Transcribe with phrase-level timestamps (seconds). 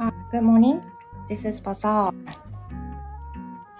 [0.00, 0.80] Good morning.
[1.28, 2.14] This is Bazaar.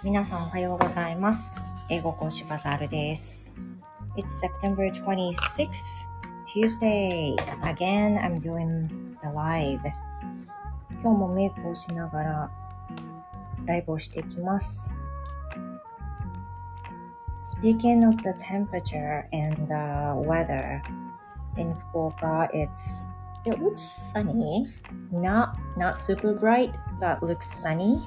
[0.04, 1.54] 皆さんおはようございます。
[1.88, 3.50] 英語講師バザールです。
[4.18, 5.70] It's September 26th,
[6.46, 7.34] Tuesday.
[7.62, 8.88] Again, I'm doing
[9.22, 9.80] the live.
[11.02, 12.50] 今日もメイクをしながら
[13.64, 14.92] ライブをしていきます。
[17.46, 20.82] Speaking of the temperature and the weather,
[21.56, 23.09] in Fukuoka, it's
[23.44, 23.82] it looks
[24.12, 24.66] sunny,
[25.12, 28.00] not not super bright, but looks sunny,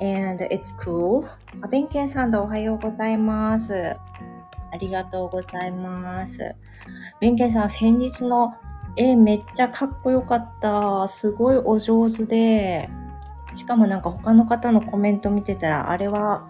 [0.00, 1.26] and it's cool.
[1.60, 3.96] あ、弁慶さんだ、おはようございます。
[4.72, 6.54] ありがとうございます。
[7.20, 8.54] 弁慶さん、先日の
[8.96, 11.08] 絵めっちゃかっこよかった。
[11.08, 12.88] すごいお上手で、
[13.52, 16.48] しかもなんか他の方のコメント見てたら、あれは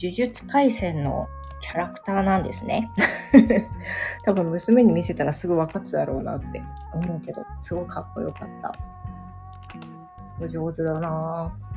[0.00, 1.28] 呪術廻戦の
[1.60, 2.90] キャラクターなんですね。
[4.24, 6.62] 多分娘に見せたらすぐ分かってただろうなって
[6.92, 8.72] 思うけど、すごいかっこよかった。
[10.40, 11.68] お上手だなぁ。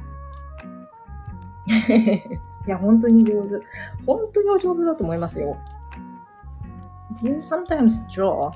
[2.67, 3.65] いや、本当に上手。
[4.05, 5.57] 本当にお上手だと思いますよ。
[7.21, 8.51] Do you sometimes draw?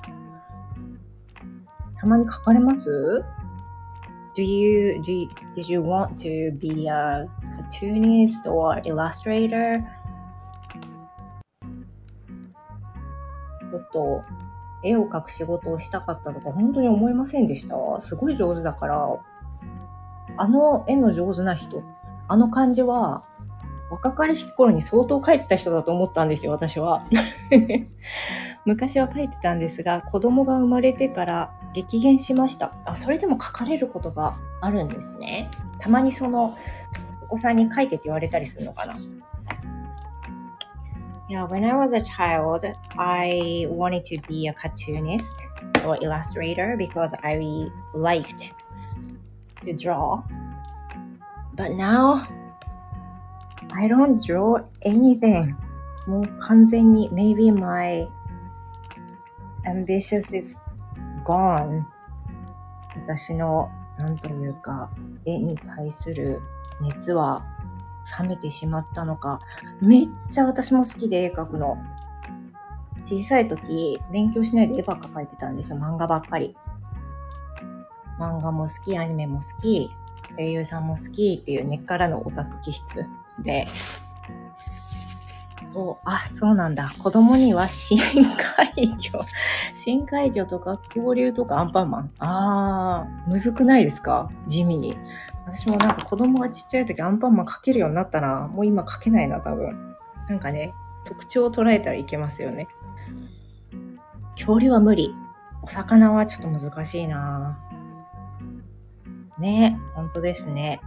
[1.99, 3.23] たまに描かれます
[4.35, 7.27] ？Do you, do you, did you want to be a
[7.71, 9.83] cartoonist or illustrator?
[13.75, 14.23] ちょっと
[14.83, 19.07] 絵を描く仕事をしたかったとか本当に思いませんでしたすごい上手だから、
[20.37, 21.83] あの絵の上手な人、
[22.27, 23.25] あの感じは
[23.89, 27.05] 若かりしき頃に相当描いてた人だと思ったんですよ、私は。
[28.65, 32.71] 昔は描いてたんですが、子供が生まれてから激減しました。
[32.85, 35.51] あ、それでも描かれることがあるんですね。
[35.79, 36.57] たまにその、
[37.23, 38.95] お子さんに描いてって言われたりするのかな。
[41.28, 42.64] Yeah, when I was a child,
[42.98, 45.34] I wanted to be a cartoonist
[45.84, 48.52] or illustrator because I liked
[49.62, 50.24] to draw.
[51.54, 52.26] But now,
[53.72, 55.56] I don't draw anything.
[56.06, 58.08] もう完全に maybe my
[59.64, 60.56] ambitious is
[61.24, 61.84] gone.
[63.06, 64.90] 私の、なんというか、
[65.24, 66.40] 絵に対する
[66.80, 67.44] 熱は
[68.21, 69.39] 冷めてしまったのか、
[69.81, 71.77] めっちゃ私も好きで絵描くの。
[73.05, 75.77] 小さい時、勉強しないで絵ばっか描いてたんですよ。
[75.77, 76.55] 漫画ばっかり。
[78.19, 79.91] 漫画も好き、アニメも好き、
[80.35, 82.85] 声優さんも好きっていう根っからのオタク気質
[83.43, 83.67] で。
[85.67, 86.93] そう、あ、そうなんだ。
[86.99, 89.19] 子供には深海魚、
[89.75, 92.11] 深海魚とか恐竜とかアンパンマン。
[92.19, 94.29] あー、むずくないですか？
[94.47, 94.97] 地味に。
[95.45, 98.47] 私もなんか子供がちっちゃい時アンパンマン描けるようになったな。
[98.47, 99.95] もう今描けないな、多分。
[100.27, 100.73] なんかね、
[101.05, 102.67] 特徴を捉えたらいけますよね。
[104.33, 105.13] 恐竜は無理。
[105.61, 107.59] お魚はちょっと難しいな。
[109.37, 110.81] ね、本当ですね。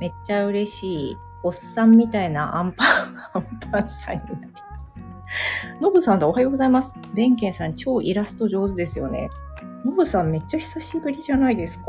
[0.00, 1.16] めっちゃ嬉しい。
[1.44, 2.88] おっさんみたいなアンパン、
[3.34, 4.52] アンパンさんになる。
[5.80, 6.94] ノブさんだ、おはようございます。
[7.14, 9.30] ベンケンさん、超イラスト上手ですよね。
[9.84, 11.86] ノブさん、めっちゃ久しぶりじゃないですか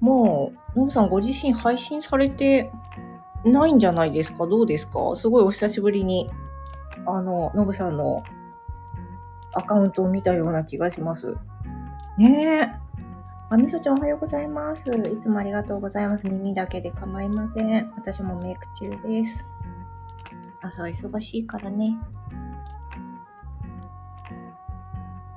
[0.00, 2.72] もう、ノブさんご自身配信されて
[3.44, 4.46] ないんじゃないですか？
[4.46, 5.14] どうですか？
[5.16, 6.30] すごいお久しぶりに、
[7.06, 8.22] あの、ノブさんの
[9.52, 11.34] アカウントを見たような気がします。
[12.18, 12.80] ねえ。
[13.48, 14.90] あ、みそちゃんおはようございます。
[14.90, 16.28] いつもありがとうございます。
[16.28, 17.92] 耳だけで構いません。
[17.96, 19.44] 私もメイク中です。
[20.62, 21.96] 朝は忙しいからね。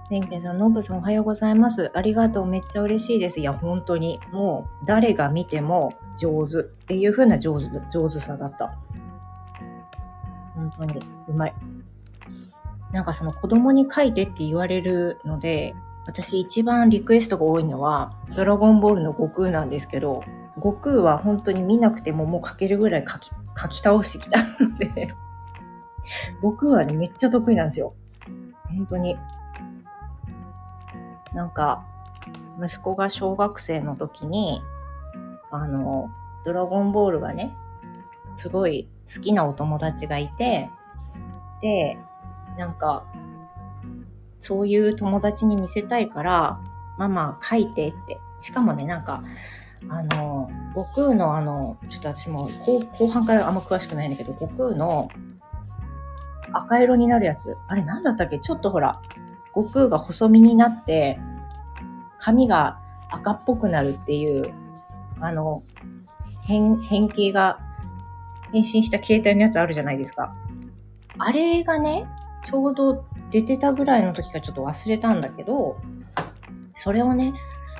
[0.09, 1.91] ねんけんさん、のぶさんおはようございます。
[1.94, 2.46] ありがとう。
[2.46, 3.40] めっちゃ嬉しいです。
[3.40, 4.19] いや、本当に。
[4.31, 8.78] もう、誰が見ても上手っていう風な上手、上手さだった。
[10.56, 11.53] 本当に、うまい。
[12.91, 15.74] なんかその子供に書いてって言われるので、
[16.06, 20.24] 私一番リクエストが多いのは、ドラゴンボールの悟空なんですけど、
[20.56, 25.14] 悟空は本当に見なくてももう書けるぐらい書き、 書き倒してきたので、
[26.41, 27.94] 悟空はね、めっちゃ得意なんですよ。
[28.68, 29.18] 本当に。
[31.33, 31.83] なんか、
[32.61, 34.61] 息子が小学生の時に、
[35.52, 36.09] あの、
[36.46, 37.55] ドラゴンボールがね、
[38.35, 40.69] すごい好きなお友達がいて、
[41.61, 41.97] で、
[42.58, 43.03] なんか、
[44.40, 46.59] そういう友達に見せたいから、
[46.97, 48.19] ママ書いてって。
[48.40, 49.23] しかもね、なんか、
[49.90, 55.09] あの、悟空のあの、ちょっと私も後後半からあんま詳しくないんだけど、悟空の
[56.53, 57.58] 赤色になるやつ。
[57.67, 58.40] あれなんだったっけ？
[58.40, 59.02] ちょっとほら、
[59.55, 61.20] 悟空が細身になって、
[62.20, 62.79] 髪が
[63.11, 64.53] 赤っぽくなるっていう、
[65.20, 65.64] あの、
[66.44, 67.59] 変、変形が、
[68.52, 70.35] 変身した携帯のやつあるじゃないですか。
[71.17, 72.05] あれがね、
[72.46, 75.78] ちょうど出てたぐらいの時かちょっと忘れたんだけど、
[76.76, 77.34] それをね、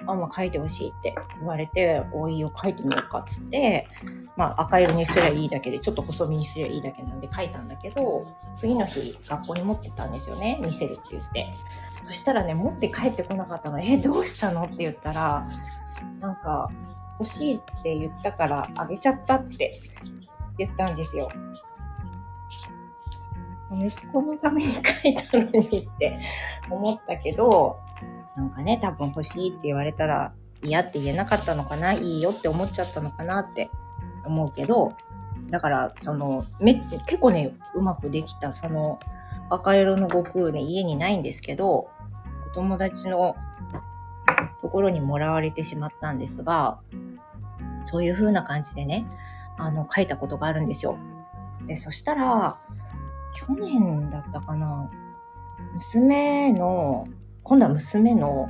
[0.08, 3.88] あ、まあ、書いてほしいって言われて、おいいよ、書いてみようかっつって、
[4.36, 8.24] まあ、赤色にすりゃいいだけで、ちょっと細身にすりゃいいだけなんで書いたんだけど、
[8.58, 10.60] 次の日、学校に持ってったんですよね。
[10.62, 11.54] 見せるって言って。
[12.04, 13.80] そしたらね、持って帰ってこなかったの。
[13.80, 15.48] え、どうしたのって言ったら、
[16.20, 16.70] なんか、
[17.20, 19.80] 欲しいって言ったからあげちゃったって
[20.58, 21.30] 言ったんですよ。
[23.72, 24.80] 息子のために書
[25.10, 26.20] いたのにって
[26.70, 27.80] 思ったけど、
[28.36, 30.34] なんかね、多分欲しいって言われたら
[30.64, 33.70] 嫌って言えなかったのかないいよって思っちゃったのかなって
[34.26, 34.94] 思うけど、
[35.50, 36.76] だから、その、め、
[37.06, 39.00] 結構ね、うまくできた、その、
[39.50, 41.90] 赤色の悟空ね、家にないんですけど、
[42.48, 43.36] お友達の
[44.62, 46.80] ところにもらわれてしまったんですが、
[47.86, 49.06] そういう風な感じでね、
[49.58, 50.98] あの、書いたことがあるんですよ。
[51.68, 52.58] で、そしたら、
[53.36, 54.90] 去年だったかな、
[55.74, 57.06] 娘の
[57.44, 58.50] 今度は娘の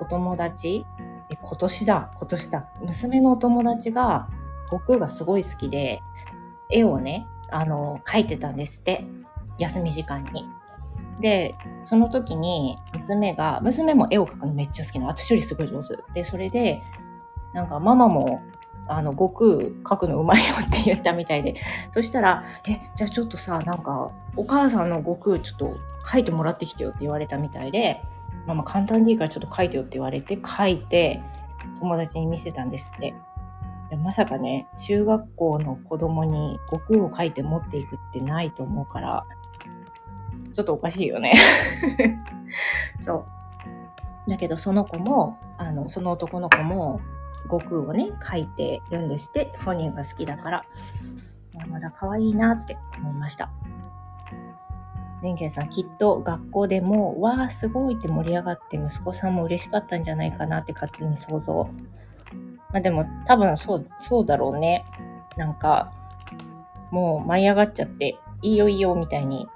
[0.00, 0.86] お友達、
[1.30, 2.68] え、今年だ、今年だ。
[2.80, 4.28] 娘のお友達が、
[4.70, 6.00] 悟空がすごい好きで、
[6.70, 9.04] 絵をね、あの、描いてたんですって。
[9.58, 10.48] 休み時間に。
[11.20, 11.54] で、
[11.84, 15.96] その時に娘が、娘も絵を描くのめっちゃ好きな私よりすごい上手。
[16.14, 16.82] で、それで、
[17.52, 18.40] なんかママも、
[18.88, 19.50] あの、悟空
[19.82, 21.56] 描くのうまいよって言ったみたいで。
[21.92, 25.76] そしたら、え、じゃあちょっとさ、なんか、お母さんの悟空ちょっと
[26.10, 28.00] 書いてもらってきてよって言われたみたいで、
[28.46, 31.20] まあまあ簡単でいいからちょっと書いてよって言われて書いて
[31.80, 33.14] 友達に見せたんですって。
[33.90, 39.24] でまさかね、中学校の子供に悟空を書いて持っていくってないと思うから、
[40.52, 41.34] ちょっとおかしいよね
[43.04, 43.26] そ
[44.26, 44.30] う。
[44.30, 47.00] だけどその子も、あの、その男の子も
[47.46, 50.64] 悟空をね、書いてるんですって、本人が好きだから、
[51.68, 53.50] まだ可愛いなって思いました。
[55.22, 61.68] 弁慶さんきっと学校でも、わあ、すごいって盛り上がって息子さんも嬉しかったんじゃないかなって勝手に想像。
[62.70, 64.84] まあでも多分そう、そうだろうね。
[65.36, 65.92] なんか、
[66.90, 69.48] もう舞い上がっちゃって、いいよいいよみたいに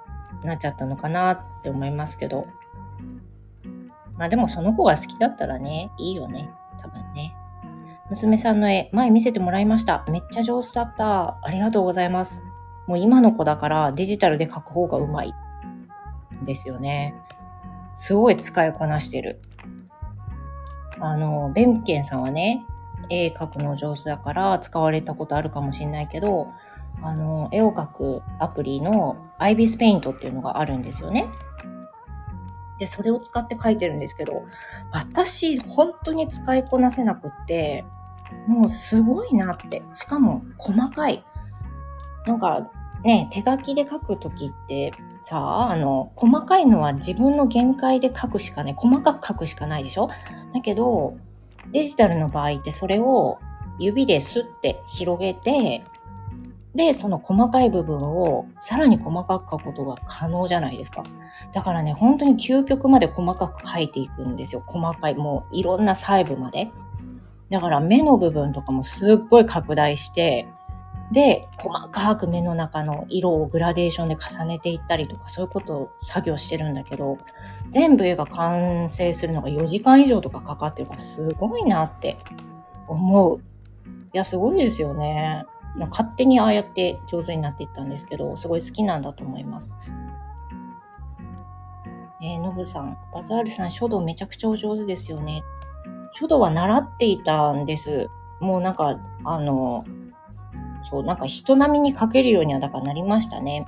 [0.43, 2.47] なっちゃったのかなって思いますけど。
[4.17, 6.49] まあでもその子が好きだったらね、いいよね。
[6.81, 7.35] 多分ね。
[8.11, 10.03] 娘さんの絵、前見せてもらいました。
[10.09, 11.39] めっちゃ上手だった。
[11.41, 12.43] ありがとうございます。
[12.85, 15.33] もう今の子だからデジタルで描く方がうまい。
[16.43, 17.15] ですよね。
[17.93, 19.39] すごい使いこなしてる。
[20.99, 22.65] あの、ベンケンさんはね、
[23.09, 26.49] 絵描くの上手だから使われたことあるかもしれないけど、
[27.01, 31.29] あの、絵を描くアプリのアイビスペイントっていうのがあるんですよね。
[32.77, 34.43] で、それを使って描いてるんですけど、
[34.91, 37.85] 私、本当に使いこなせなくって、
[38.47, 39.83] もうすごいなって。
[39.93, 41.23] しかも、細かい。
[42.25, 42.69] なんか、
[43.03, 44.93] ね、手書きで書くときって
[45.23, 48.73] さあ、あの、細かいのは自分の限界で書くしかない。
[48.77, 50.09] 細かく書くしかないでしょ？
[50.53, 51.17] だけど、
[51.71, 53.39] デジタルの場合ってそれを
[53.79, 55.83] 指でスッて広げて、
[56.75, 61.03] で、その細かい部分をさらに細かく書くことが可能じゃないですか。
[61.53, 64.63] だからね、本当に究極まで細かく書いていくんですよ。
[64.67, 66.71] 細かい、もういろんな細部まで。
[67.51, 70.47] だから目の部分とかもすっごい拡大して、
[71.11, 77.17] で、細かく目の中の色をグラデーションで重ねていったりとか、そういうことを作業してるんだけど、
[77.69, 82.17] 全部絵が完成するのが4時間以上とかかかってるから、すごいなって
[82.87, 83.39] 思う。
[84.13, 85.43] いや、すごいですよね。
[85.89, 89.69] 勝手にああやって上手になっていったんですけど、すごい好きなんだと思います。
[92.21, 95.43] えー、のぶさん、バザールさん、書道めちゃくちゃお上手ですよね。
[96.13, 98.09] 書道は習っていたんです。
[98.39, 99.85] もうなんか、あの、
[100.89, 103.67] そう、なんか人並みに書けるようにはだからなりましたね。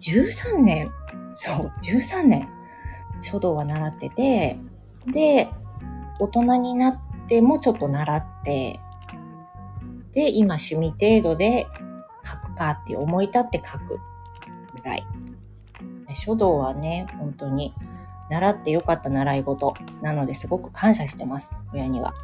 [0.00, 0.90] 13年
[1.34, 2.48] そう、13年
[3.20, 4.58] 書道は習ってて、
[5.06, 5.48] で、
[6.18, 8.80] 大人になってもちょっと習って、
[10.12, 11.66] で、今趣味程度で
[12.24, 13.98] 書くかって思い立って書く
[14.76, 15.06] ぐらい。
[16.14, 17.74] 書道はね、本当に
[18.32, 22.14] 習ってよかった習い事なのですごく感謝してます、親には。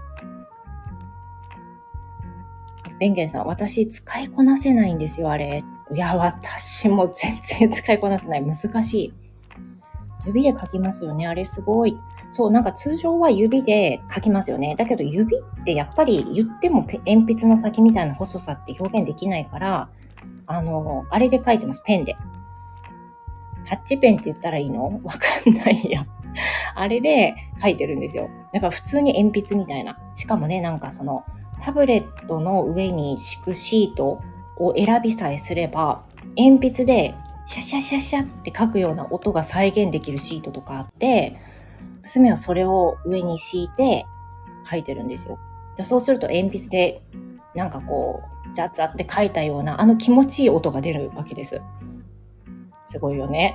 [2.99, 5.62] 弁ンさん、私使いこなせないんですよ、あれ。
[5.93, 8.45] いや、私も全然使いこなせない。
[8.45, 9.15] 難しい。
[10.27, 11.27] 指で書きますよね。
[11.27, 11.97] あれすごい。
[12.33, 14.75] そう、なんか通常は指で書きますよね。
[14.77, 19.91] だけど指ってやっぱり言っても鉛筆の先みたいな細さって表現できないから、
[20.47, 21.83] あの、あれで書いてます。
[21.85, 22.17] ペンで。
[23.69, 25.01] タッチペンって言ったらいいの？
[25.05, 25.19] わか
[25.51, 26.07] んないや。
[26.75, 28.31] あれで書いてるんですよ。
[28.53, 29.99] だから普通に鉛筆みたいな。
[30.15, 31.25] しかもね、なんかその、
[31.61, 34.21] タブレットの上に敷くシート
[34.59, 36.05] を選びさえすれば、
[36.37, 37.15] 鉛筆で
[37.47, 41.37] シャシャシャシャって書くような音が再現できるシートとかあって、
[42.03, 44.07] 娘はそれを上に敷いて
[44.71, 45.39] 書いてるんですよ。
[45.77, 47.03] でそうすると鉛筆で
[47.55, 51.61] なんかこう、ザッザって書いたような、あの気持ちいい音が出るわけです。
[52.88, 53.54] すごいよね。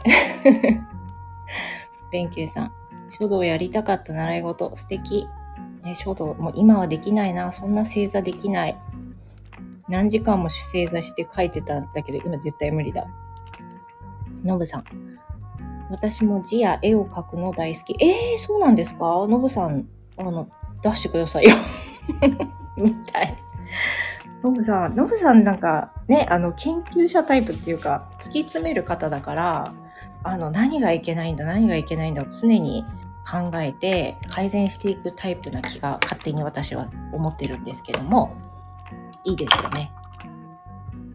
[2.12, 2.72] 弁慶さん。
[3.10, 5.28] 書道やりたかった習い事、素敵。
[5.84, 7.52] ね、書道、もう今はできないな。
[7.52, 8.78] そんな正座できない。
[9.90, 13.06] 何時間も正座して書いてたんだけど、今絶対無理だ。
[14.44, 14.84] のぶさん。
[15.90, 17.96] 私も字や絵を描くの大好き。
[18.00, 19.06] えー、そうなんですか？
[19.28, 19.88] のぶさん、
[20.18, 20.48] あの、
[20.84, 21.56] 出してくださいよ。
[22.78, 23.38] みたい。
[24.44, 29.74] のぶさん、のぶさんなんかね、あの、研究者タイプっていうか、突き詰める方だから、
[30.24, 32.86] あの、何がいけないんだ、何がいけないんだ常に
[33.30, 38.36] 考えて改善していくタイプな気が勝手に私は思ってるんですけども、
[39.24, 39.92] いいですよね。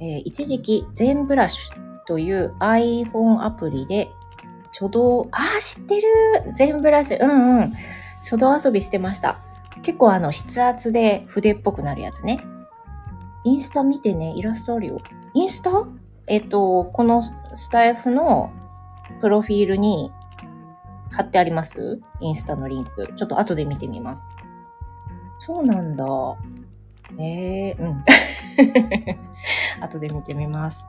[0.00, 1.74] えー、一時期、全ブラシュ
[2.06, 4.10] という iPhone アプリで
[4.72, 6.08] 書道、ああ、知ってる
[6.54, 7.24] 全ブラシュ。
[7.24, 7.74] うんうん。
[8.22, 9.40] 書道遊びしてました。
[9.82, 12.44] 結構あの、筆圧で筆っぽくなるやつね。
[13.44, 15.00] インスタ見てね、イラストあるよ。
[15.34, 15.70] インスタ？
[16.26, 18.50] えっと、このスタイフの
[19.20, 20.12] プロフィールに
[21.10, 22.00] 貼ってあります？
[22.20, 23.12] インスタのリンク。
[23.16, 24.28] ちょっと後で見てみます。
[25.40, 26.04] そうなんだ。
[27.18, 28.04] ええー、うん。
[29.80, 30.84] 後で見てみます。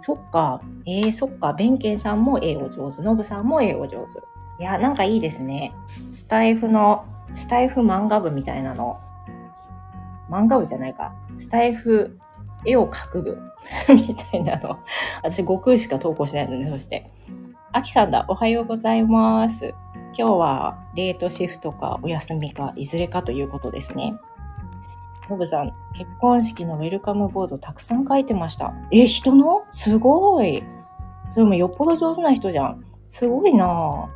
[0.00, 0.60] そっか。
[0.86, 1.52] ええー、そっか。
[1.52, 3.02] 弁慶さんも英語上手。
[3.02, 4.18] ノブさんも英語上手。
[4.58, 5.72] いや、なんかいいですね。
[6.10, 7.04] スタイフの、
[7.34, 8.98] スタイフ漫画部みたいなの。
[10.30, 11.12] 漫画部じゃないか。
[11.36, 12.18] スタイフ
[12.64, 13.38] 絵を描く部
[13.94, 14.78] みたいなの。
[15.22, 17.10] 私、悟空しか投稿しないので、そして。
[17.72, 18.24] あきさんだ。
[18.28, 19.74] おはようございます。
[20.16, 24.14] 今日はレートシフトかお休みかいずれかということですね。
[25.28, 28.74] のぶさん、結婚式のウェルカムボードたくさん書いてました。
[28.90, 29.62] え、人の？
[29.72, 30.64] すごい。
[31.30, 32.84] それもよっぽど上手な人じゃん。
[33.08, 34.08] すごいな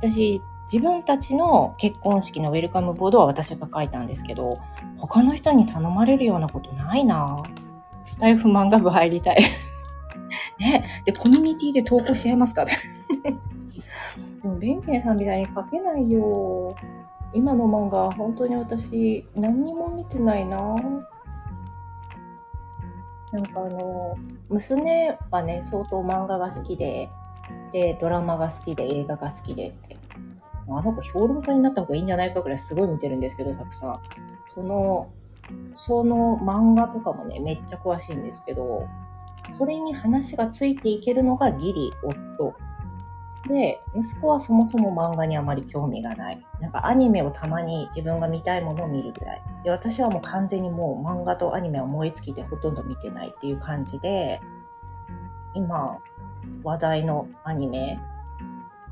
[0.00, 4.58] 私、自分たちの結婚式のウェルカムボードは私が書いたんですけど、
[4.98, 7.42] 他の人に頼まれるようなことないな
[8.04, 9.42] スタイフ漫画部入りたい。
[10.58, 11.02] ね。
[11.04, 12.64] で、コミュニティで投稿し合いますか
[14.42, 16.74] でも、弁慶さんみたいに書けないよ。
[17.34, 20.58] 今の漫画、本当に私、何にも見てないな。
[23.30, 24.16] なんかあの、
[24.48, 27.10] 娘はね、相当漫画が好きで、
[27.72, 29.97] で、ドラマが好きで、映画が好きでって。
[30.70, 34.00] あの子評論家になった方がいいんじゃないかぐらいすごい見てるんですけど、たくさん。
[34.46, 35.10] その、
[35.74, 38.86] その漫画とかもね、めっちゃ詳しいんですけど、
[39.50, 42.54] それに話がついていけるのがギリ夫。
[43.48, 46.46] で、息子はそもそも漫画にあまり興味がない。
[46.60, 49.42] なんかアニメをたまに自分が見たいものを見るぐらい。
[49.64, 54.40] で、私はもう完全にもう漫画とアニメは燃え尽きてほとんど見てないっていう感じで、
[55.54, 55.98] 今、
[56.62, 57.98] 話題のアニメ、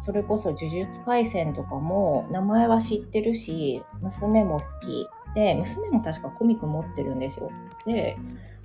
[0.00, 5.09] それこそ呪術廻戦とかも名前は知ってるし、娘も好き。
[5.35, 7.50] で、娘も確かコミック持ってるんですよ。
[7.85, 8.17] で、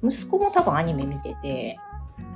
[0.04, 1.78] 息子も多分アニメ見てて、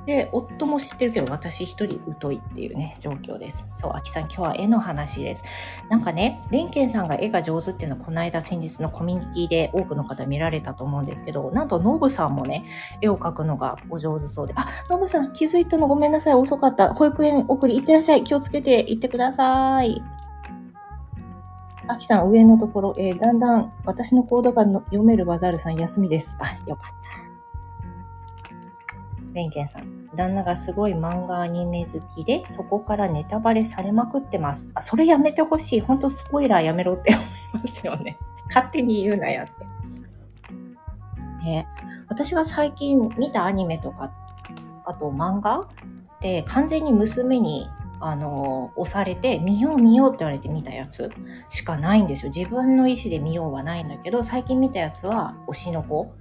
[0.06, 3.66] で、夫も知ってるけど、私一人疎いっていうね、状況です。
[3.74, 5.44] そう、秋さん、今日は絵の話です。
[5.90, 12.64] なんかね、弁慶さんが絵が上手っていうのは、この間先日のコミュニティで多くの方見られたと思うんですけど、なんと、ノブさんもね、
[13.00, 16.94] 絵を描くのがお上手そうで、あ、ノブさん、気づいたのごめんなさい、遅かった。
[16.94, 18.22] 保育園送り行ってらっしゃい。
[18.22, 20.00] 気をつけて行ってください。
[21.88, 26.36] あきさん、上のところ、えー、だんだん私のコードが読めるバザールさん休みです。
[26.40, 27.35] あ、よかった。
[29.36, 30.08] 弁慶さん。
[30.16, 34.72] 旦那がすごい漫画アニメ好きで、そこからネタバレされまくってます。
[34.74, 35.80] あ、それやめてほしい。
[35.80, 38.16] ほんとスポイラーやめろって思いますよね。
[38.48, 39.52] 勝手に言うなやって。
[41.44, 41.66] ね、
[42.08, 44.10] 私が最近見たアニメとか、
[44.86, 45.66] あと漫画っ
[46.20, 47.68] て完全に娘に
[48.00, 51.10] あの、押されて、見よう見ようって言われて見たやつ
[51.48, 52.32] しかないんですよ。
[52.34, 56.12] 自分の意思で見ようはないんだけど、最近見たやつは推しの子。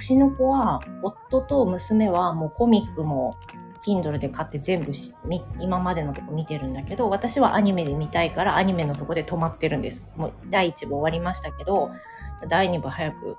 [0.00, 3.36] 推しの子は、夫と娘はもうコミックも
[3.86, 4.92] Kindle で買って全部
[5.58, 10.06] 今までのとこ見てるんだけど、私はアニメで見たいからアニメのとこで止まってるんです。
[10.16, 11.90] もう第1部終わりましたけど、
[12.48, 13.36] 第2部早く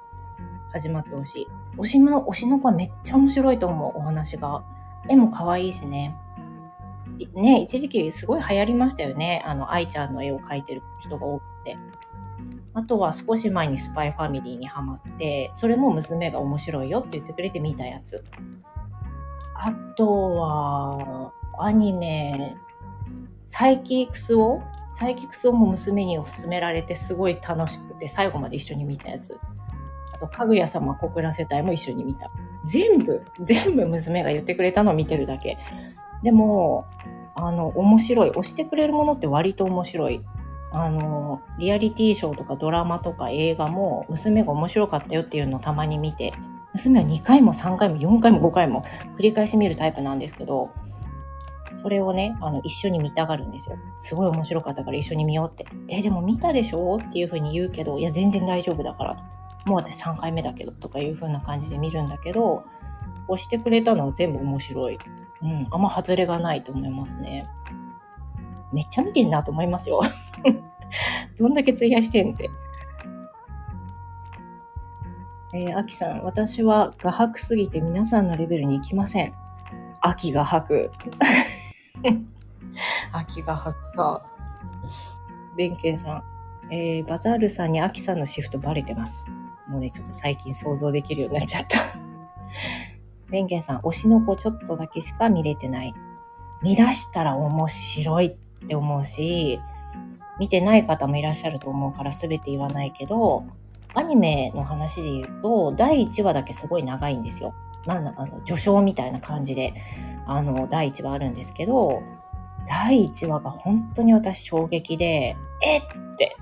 [0.72, 1.48] 始まってほしい。
[1.78, 4.64] 推しの、推しの子はめっちゃ面白いと思う、お話が。
[5.10, 6.16] 絵も可愛いしね。
[7.34, 9.44] ね、一時期すごい流行りましたよね。
[9.46, 11.78] あの、愛ちゃんの絵を描いてる人が多くて。
[12.74, 18.24] あとは少し前にスパイファミリーにハマって、それも娘が面白いよって言ってくれて見たやつ。
[19.56, 22.56] あとは、アニメ、
[23.46, 24.62] サイキックスを
[24.94, 29.40] サイキックスをも娘にお勧められてすごい楽しくて最後まで一緒に見たやつ。
[30.14, 32.30] あと、かぐや様小倉世帯も一緒に見た。
[32.66, 35.58] 全部、全部娘が言ってくれたのを見てるだけ。
[36.24, 36.86] でも、
[37.36, 38.30] あの、面白い。
[38.30, 40.22] 押してくれるものって割と面白い。
[40.72, 46.34] あの、リアリティショーとかドラマとか映画も娘が面白かったよっていうのをたまに見て、
[46.74, 48.86] 娘は2回も3回も4回も5回も
[49.18, 50.70] 繰り返し見るタイプなんですけど、
[51.74, 53.78] それをね、あの、一緒に見たがるんですよ。
[53.98, 55.66] すごい面白かったから一緒に見ようって。
[55.88, 59.16] え、でも見たでしょっていう風に言うけど、いや、全然大丈夫だから。
[59.66, 62.64] もう私3回目だけど、とかいう風な感じで見るんだけど、
[63.28, 65.00] 押してくれたのは全部面白い。
[65.42, 67.48] うん、あんま外れがないと思いますね。
[68.74, 70.02] めっちゃ見てんなと思いますよ。
[71.40, 72.50] どんだけ費やしてんって。
[75.54, 79.34] えー、アキさん、私は画伯すぎて皆さんのレベルに行きません。
[80.02, 80.92] 秋が吐く。
[83.12, 84.26] 秋が吐くか。
[85.58, 86.24] ベンケンさん、
[86.74, 89.26] えー、バザールさんに秋さんのシフトバレてます。
[89.68, 91.80] もうね、ちょっと最近想像できるようになっちゃった。
[93.30, 95.94] ベンケンさん、推しの子ちょっとだけしか見れてない。
[96.62, 99.60] 見出したら面白いっって思うし、
[100.40, 103.46] 見てない方もいらっしゃると思うから全て言わないけど、
[103.94, 107.54] アニメの話で言うと、第1話だけすごい長いんですよ。
[107.86, 109.74] まあ、あの、序章みたいな感じで、
[110.26, 112.02] あの、第1話あるんですけど、
[112.68, 115.82] 第1話が本当に私衝撃で、えっ
[116.18, 116.36] て、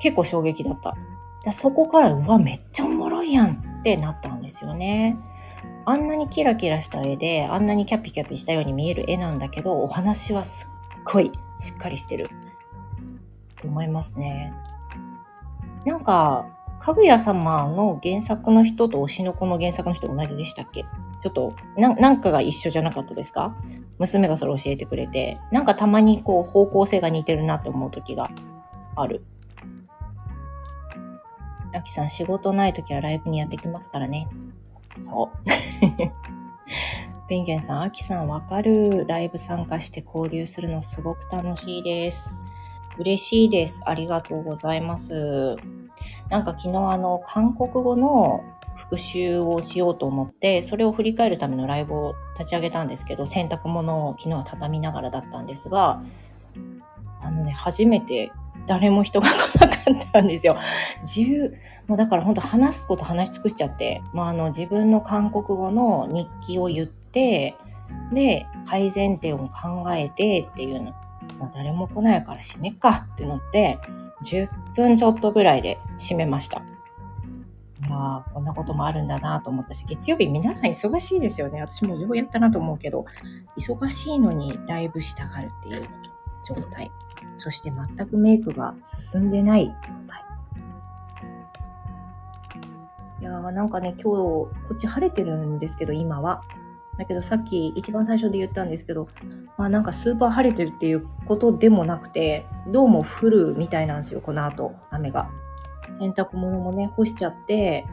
[0.00, 0.96] 結構衝撃だった。
[1.44, 5.16] だそこから、うわ、めっちゃおもろいやんってなったんですよね。
[5.84, 12.28] あんなにキラキラした絵で、あんなにキャピキャピしたように見える絵なんだけど、お話はすっごいしっかりしてる。
[13.60, 14.52] と思いますね。
[15.86, 16.46] なんか、
[16.80, 20.84] かぐや様の原作の人と推しの子の原作の人同じでしたっけ？
[21.22, 23.56] ちょっと、な、なんかが一緒じゃなかったですか？
[23.98, 28.30] 娘がそれ教えてくれて、なんかたまにこう方向性が似てるなって思う時が
[28.96, 29.24] ある。
[31.74, 34.28] あきさん、仕事ない時はライブにやってきますからね。
[34.98, 35.52] そう。
[37.32, 39.06] ペンゲンさん、あきさんわかる。
[39.06, 42.30] ライブ参加して交流するのすごく楽しいです。
[42.98, 43.80] 嬉しいです。
[43.86, 45.56] ありがとうございます。
[46.28, 48.44] なんか昨日あの、韓国語の
[48.76, 56.02] 復習をしようと思って、それを振り返るためのライブを立ち上げたんですけど、洗濯物を昨日は畳みながらだったんですが、
[57.22, 58.30] あのね、初めて
[58.66, 60.58] 誰も人が来なかったんですよ。
[61.00, 61.54] 自由、
[61.86, 67.56] もうだから本当話すこと話し尽くしちゃって、まあ、あの自分の韓国語の日記を言って、
[68.12, 70.92] で、改善点を考えてっていうの、
[71.38, 73.78] まあ、誰も来ないから閉めっかってなって、
[74.24, 76.62] 10分ちょっとぐらいで閉めました。
[77.88, 81.60] まあ、こんなこともあるんだなと思ったし、月曜日皆さん忙しいですよね。
[81.60, 83.04] 私もようやったなと思うけど、
[83.58, 85.88] 忙しいのにライブしたがるっていう
[86.46, 86.90] 状態。
[87.36, 88.74] そして全くメイクが
[89.10, 90.31] 進んでない状態。
[93.22, 96.42] いやーなんかね、今日、こっち晴れてるんですけど、今は。
[96.98, 99.08] だけどさっき一番最初で言ったんですけど、
[99.56, 105.30] まあなんかスーパー晴れてるっていうことでもなくて、どうも降るみたいなんですよ、この後、雨が。
[106.00, 107.86] 洗濯物もね、干しちゃって、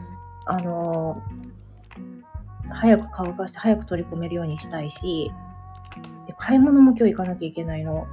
[0.46, 5.30] あのー、早く乾かして早く取り込めるようにしたいし、
[6.26, 8.08] で買い物も今日行かなきゃいけないの。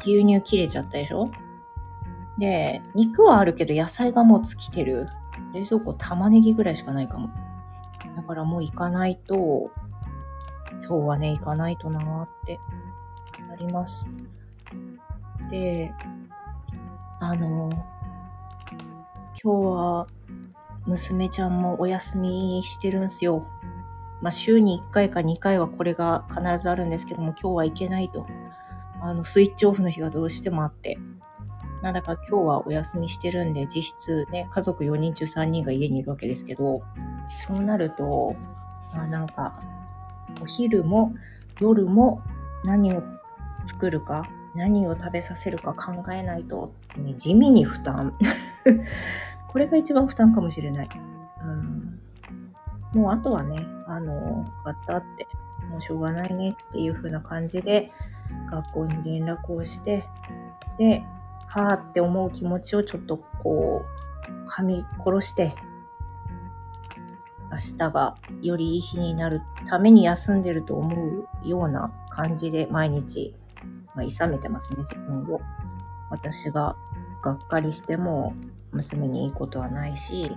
[0.00, 1.30] 牛乳切れちゃったでしょ？
[2.38, 5.10] で、肉はあるけど野菜がもう尽きてる。
[5.52, 7.30] 冷蔵庫玉ねぎぐらいしかないかも。
[8.16, 9.70] だからもう行かないと、
[10.80, 12.58] 今日はね、行かないとなーって
[13.48, 14.14] なります。
[15.50, 15.92] で、
[17.20, 17.70] あの、
[19.42, 20.06] 今日は
[20.86, 23.46] 娘ちゃんもお休みしてるんすよ。
[24.20, 28.26] まあ、週に1回か2回はこれが必ずあるんですけども、今日は行けないと。
[29.00, 30.98] あの、スイッチオフの日がどうしてもあって。
[31.82, 36.82] なんだか今日はお休みしてるんで、実質ね、家族4人中3人が家にいるわけですけど、
[37.46, 38.36] そうなると、
[38.94, 39.60] まあなんか、
[40.40, 41.12] お昼も
[41.60, 42.22] 夜も
[42.64, 43.02] 何を
[43.66, 48.16] 作るか、何を食べさせるか考えないと、ね、地味に負担。
[49.48, 50.88] これが一番負担かもしれない。
[51.42, 51.98] うん
[52.94, 55.26] もうあとはね、あの、買ったって、
[55.70, 57.90] もうしょうがないねっていう風な感じで、
[58.50, 60.04] 学校に連絡をして、
[60.78, 61.02] で、
[61.54, 65.54] はぁって思う気持ちをちょっとこう、噛み殺して、
[67.50, 73.34] 明日がよりいい日になるために休んでると思うような感じで毎日、
[73.94, 75.42] まあ、勇めてますね、自分を。
[76.08, 76.74] 私が
[77.22, 78.32] がっかりしても
[78.70, 80.34] 娘にいいことはないし、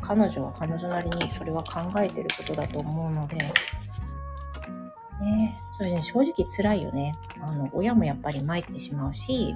[0.00, 3.52] 彼女は彼女なりにそれは考えてることだと思うので、ね、
[5.76, 7.16] それね、正直辛いよね。
[7.40, 9.54] あの、親もやっぱり参ってしまうし、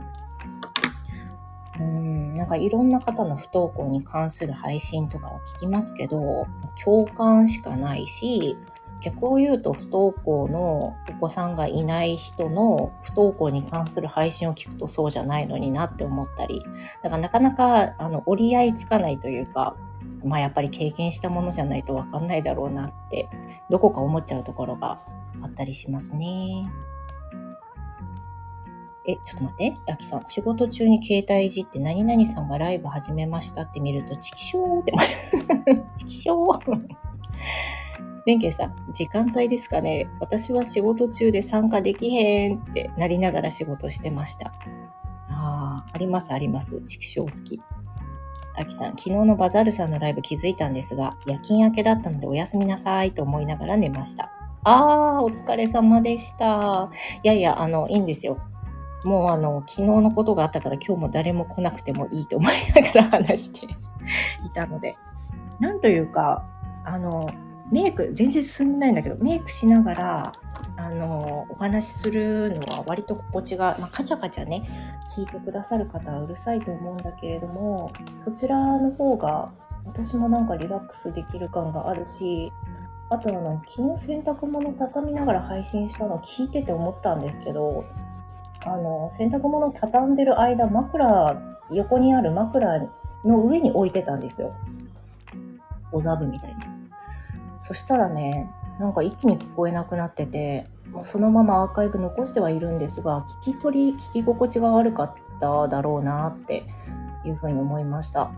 [1.82, 6.46] うん、なんかいろんな方の不登校に関する配信とかは聞きますけど、
[6.82, 8.56] 共感しかないし、
[9.00, 16.64] 逆を言うと不登校のお子さんがいない人の不登校に関する配信を聞くとそうじゃないのになって思ったり、
[17.02, 19.76] だからなかなかあの折り合いつかないというか、
[20.24, 23.28] まあやっぱり経験したものじゃないとわかんないだろうなって、
[23.70, 25.00] どこか思っちゃうところが
[25.42, 26.70] あったりしますね。
[29.06, 29.76] え、ちょっと待って。
[29.88, 34.92] あきさん、仕事中に携帯いじって何々さんがライブ始めましたって見ると、チキショーって、
[35.96, 36.86] チキショー
[38.24, 44.52] 弁慶さん、時間帯ですかね私は仕事中で参加できへんってなりながら仕事してました。
[45.28, 46.80] ああ、ありますあります。
[46.82, 47.60] 畜生好き。
[48.54, 54.30] あきさん、昨日のバザールさんのライブ気づいたんですが、夜勤明けだったのでおやすみなさいと思いながら寝ました。
[54.62, 56.90] ああ、お疲れ様でした。
[57.24, 58.38] いやいや、あの、いいんですよ。
[59.04, 63.66] もうあの、昨日のことがあったから今日も誰も来なくてもいいと思いながら話して
[64.46, 64.96] いたので。
[65.60, 66.44] なんというか、
[66.84, 67.30] あの、
[67.70, 70.32] メイク、全然進んでないんだけど、メイクしながら、
[70.76, 74.68] あの、お話しするのは割と心地が、まあ、カチャカチャね、
[75.16, 77.92] 聞いてくださる方はうるさいと思うんだけれども、
[78.24, 79.52] そちらの方が
[79.84, 82.52] 私もなんかリラックスできる感があるし、
[83.10, 87.84] あとあの、昨日洗濯物畳みながら配信したの聞いてて思ったんですけど、
[88.64, 92.80] あの、洗濯物畳んでる間、枕、横にある枕
[93.24, 94.54] の上に置いてたんですよ。
[95.90, 96.56] お座布みたいに。
[97.58, 106.64] そしたらね、なんか一気に聞こえなくなってて、もうそのままアーカイブ残してはいるんですが、聞き取り、聞き心地が悪かっただろうなって
[107.24, 108.30] いうふうに思いました。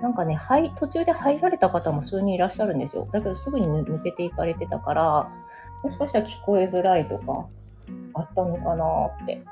[0.00, 3.06] なんかね、はい、途中で入られた方も数人いらっしゃるんですよ。
[3.12, 5.30] だけどすぐに抜けていかれてたから、
[5.82, 7.46] もしかしたら聞こえづらいとか、
[8.14, 9.42] あったのかなって。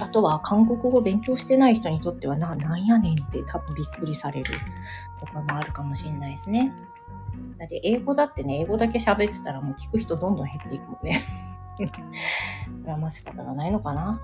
[0.00, 4.52] あとは韓国語勉強してない人にとってはな、なんやねんって多分びっくりされる
[5.20, 6.72] とかもあるかもしれないですね。
[7.58, 11.24] だって英語だってね、英語だけ喋ってたらもう聞く人どんどん減っていくもんね。
[11.76, 11.84] こ
[12.86, 14.20] れはまあ仕方がないのかな。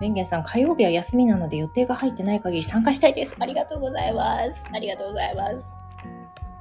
[0.00, 3.36] 弁ンさん、火曜日は休みなので予定が入ってない限り参加したいです。
[3.38, 4.66] ありがとうございます。
[4.72, 5.66] ありがとうございます。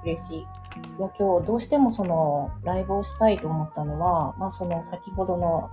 [0.03, 0.39] 嬉しい。
[0.39, 0.45] い
[0.99, 5.69] や、今日どうしてもそのライブをしたいと思ったのは、まあその先ほどの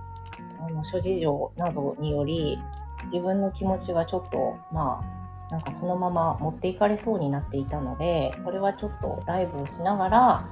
[0.59, 2.59] あの諸事情などにより、
[3.05, 5.01] 自分の気持ちがちょっと、ま
[5.49, 10.45] あ、なんかそのまま持っていかれそうになっていたので、これはちょっとライブをしながら、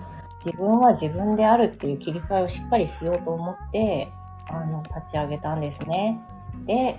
[0.45, 4.11] 自分は自分であるっていう切り替えをしっかりしようと思って、
[4.47, 6.21] あの、立ち上げたんですね。
[6.65, 6.97] で、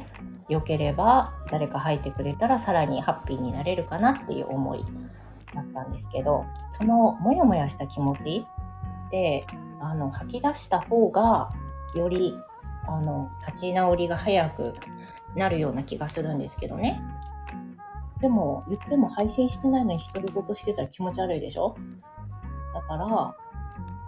[0.48, 4.84] 良ければ誰か入ってくれたらさらにハッピーになれるかなっていう思い
[5.54, 8.46] だったんですけど、そのモヤモヤした気持ち
[9.10, 9.46] で、
[9.80, 11.50] あの、吐き出した方が、
[11.94, 12.38] より、
[12.86, 14.74] あの、立ち直りが早く
[15.34, 17.02] なるような気がするんですけどね。
[18.20, 21.76] でも、言っても配信してないのに独り言してたら気持ち悪いでしょ？
[22.74, 23.36] だから、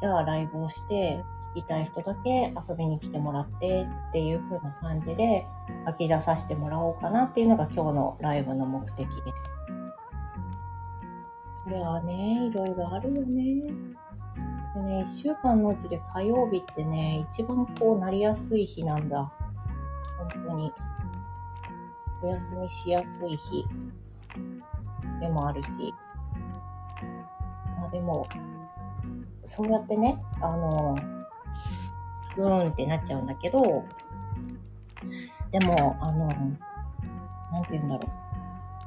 [0.00, 1.22] じゃあライブをして、
[1.56, 5.46] 聞きたい人だけ遊びに来てもらってっていう風な感じで
[5.86, 9.14] 吐き出させてもらおうかなっていうのが今日のライブの目的です。
[11.64, 13.72] それはね、いろいろあるよね。
[14.78, 19.32] でね、一週間のうちで火曜日ってね、一番こうなりやすい日なんだ。
[20.18, 20.72] 本当に。
[22.22, 23.64] お休みしやすい日
[25.20, 25.94] でもあるし、
[27.80, 28.26] まあでも、
[29.44, 30.96] そうやってね、あの、
[32.36, 33.84] うーんってなっちゃうんだけど、
[35.50, 38.00] でも、あの、なんて言うんだろ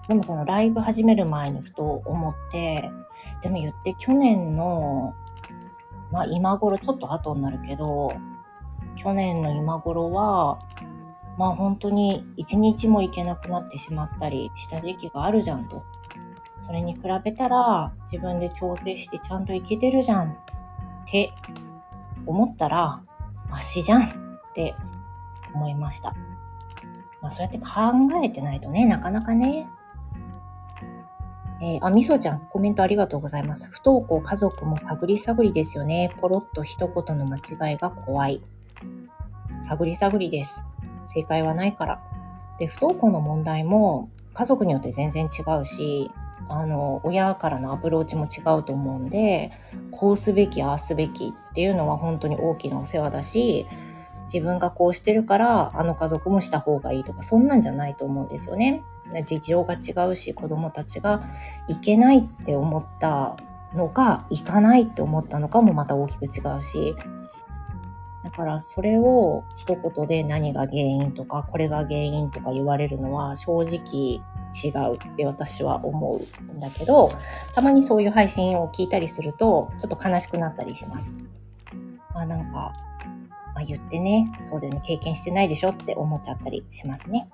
[0.06, 0.08] う。
[0.08, 2.91] でもそのライブ始める前にふと思って、
[3.41, 5.13] でも言って去年の、
[6.12, 8.13] まあ今頃ちょっと後になるけど、
[8.95, 10.60] 去年の今頃は、
[11.38, 15.84] まあ本当に一日も行けなくなってしまったりした時期があるじゃんと。
[16.62, 20.36] それに比べたら自分で調整してちゃんといけてるじゃんっ
[21.06, 21.34] て
[22.26, 23.02] 思ったら
[23.50, 24.08] マシじゃんっ
[24.54, 24.76] て
[25.54, 26.13] 思いました。
[27.21, 27.65] まあそうやって考
[28.24, 29.67] えてないとね、なかなかね。
[31.62, 33.69] えー、あ、みそちゃん、コメントありがとうございます。
[33.71, 36.12] 不登校家族も探り探りですよね。
[36.19, 38.41] ポロッと一言の間違いが怖い。
[39.62, 40.65] 探り探りです。
[41.06, 42.02] 正解はないから。
[42.58, 46.10] で、不登校の問題も家族によって全然違うし、
[46.50, 49.52] あの、親からのアプローチも違うと思うんで、
[49.91, 53.67] こうすべき、ああすべきっていうのは本当に大きなお世話だし、
[54.34, 58.84] 自分がこうしてるから、あの家族もした方がいいとか、そんなんじゃないと思うんですよね。
[59.24, 61.24] 事情が違うし、子供たちが
[61.67, 63.36] いけないって思った
[63.74, 66.95] のか、行かないって思ったのかもまた大きく違うし、
[68.24, 74.21] だからそれを一言で何が原因とか、これが原因とか言われるのは正直
[74.54, 77.12] 違うって私は思うんだけど、
[77.56, 81.13] たまにそういう配信を聞いたりすると、ちょっと悲しくなったりします。
[82.13, 82.74] まあなんか、
[83.54, 87.28] まあ、言ってね、そうだよね、経験してないでしょって思っちゃったりしますね。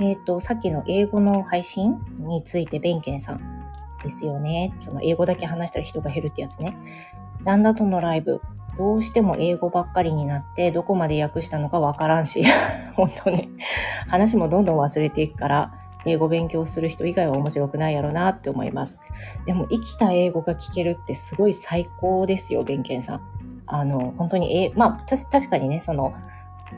[0.00, 3.40] えっ、ー、と、さっきの英語の配信について、弁慶さん
[4.02, 4.74] ですよね。
[4.80, 6.76] その英語だけ話したら人が減るってやつね。
[7.44, 8.40] 旦那とのライブ、
[8.76, 12.44] どうしても英語ばっかりになって、どこまで訳したのかわからんし、
[12.94, 13.48] 本当ね、
[14.08, 15.74] 話もどんどん忘れていくから、
[16.06, 19.00] 英語勉強する人以外は面白くないやろなって思います。
[19.46, 23.20] でも生きた英語が聞けるってすごい最高ですよ、弁慶さん。
[23.66, 26.12] あの、本当に、え、まあ、確かにね、その、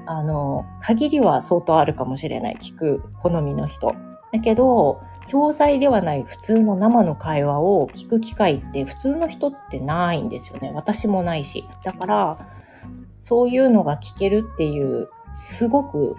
[0.07, 2.57] あの、限りは相当あるかもしれない。
[2.61, 3.95] 聞く好みの人。
[4.33, 10.71] だけど、教材ではない普通の生の会話を聞く機会って普通の人ってないんですよね。
[10.75, 11.65] 私もないし。
[11.85, 12.39] だから、
[13.21, 16.17] そういうのが聞けるっていう、すごく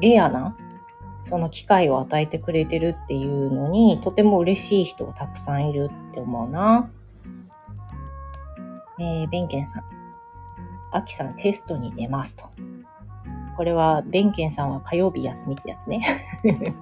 [0.00, 0.56] レアな、
[1.22, 6.90] その機会を与えてくれてるっていうのに、とても嬉しい人がたくさんいるって思うな。
[8.98, 9.84] えー、ベンケンさん。
[10.92, 12.44] アキさんテストに出ますと。
[13.56, 16.02] これは、ベンケンさんは火曜日休みってやつね。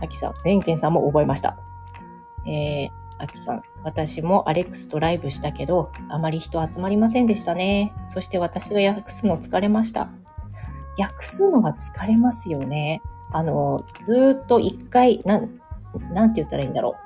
[0.00, 1.56] アキさん、ベンケンさんも覚えました。
[2.46, 7.92] えー、アキさん、私もアレックスとライブしたけど、あまり人集まりませんでしたね。
[8.08, 10.08] そして私が訳すの疲れました。
[10.98, 13.02] 訳すのは疲れますよね。
[13.32, 15.60] あの、ずっと一回、なん、
[16.12, 16.96] なんて言ったらいいんだろ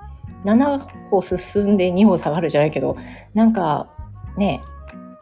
[0.44, 0.46] う。
[0.46, 0.78] 7
[1.10, 2.96] 歩進んで2歩下がるじゃないけど、
[3.34, 3.88] なんか、
[4.36, 4.62] ね、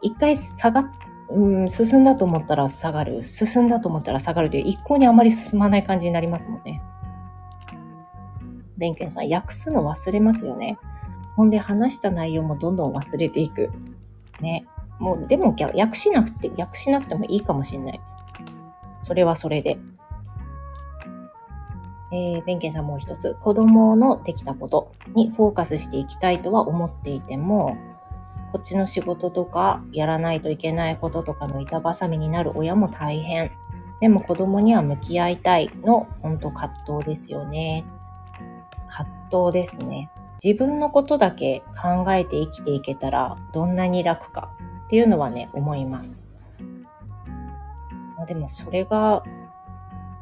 [0.01, 0.91] 一回下がっ
[1.31, 3.23] うん、進んだと思ったら下がる。
[3.23, 6.81] 進んだと思ったら下がるという一向にあまり進まない感じになりますもんね。
[8.77, 10.77] 弁慶さん、訳すの忘れますよね。
[11.35, 13.69] ほんで話した内容もどんどん忘れていく。
[14.41, 14.65] ね。
[14.97, 18.01] もう、でも訳しなくて、訳しなくてもいいかもしんない。
[19.01, 19.77] それはそれで。
[22.11, 23.35] えー、弁慶さんもう一つ。
[23.35, 27.77] 子供のできたことにフォーカスしていきたいとは思っていても、
[28.51, 33.51] こっちの仕事とか、やらないといけないこととかの板挟みになる親も大変。
[34.01, 37.85] でも子供には向き合いたいの、ほんと葛藤ですよね。
[38.87, 40.09] 葛藤ですね。
[40.43, 44.51] 自分のことだけ考えて生きていけたら、どんなに楽か
[44.85, 46.25] っていうのはね、思います。
[48.15, 49.23] まあ、でもそれが、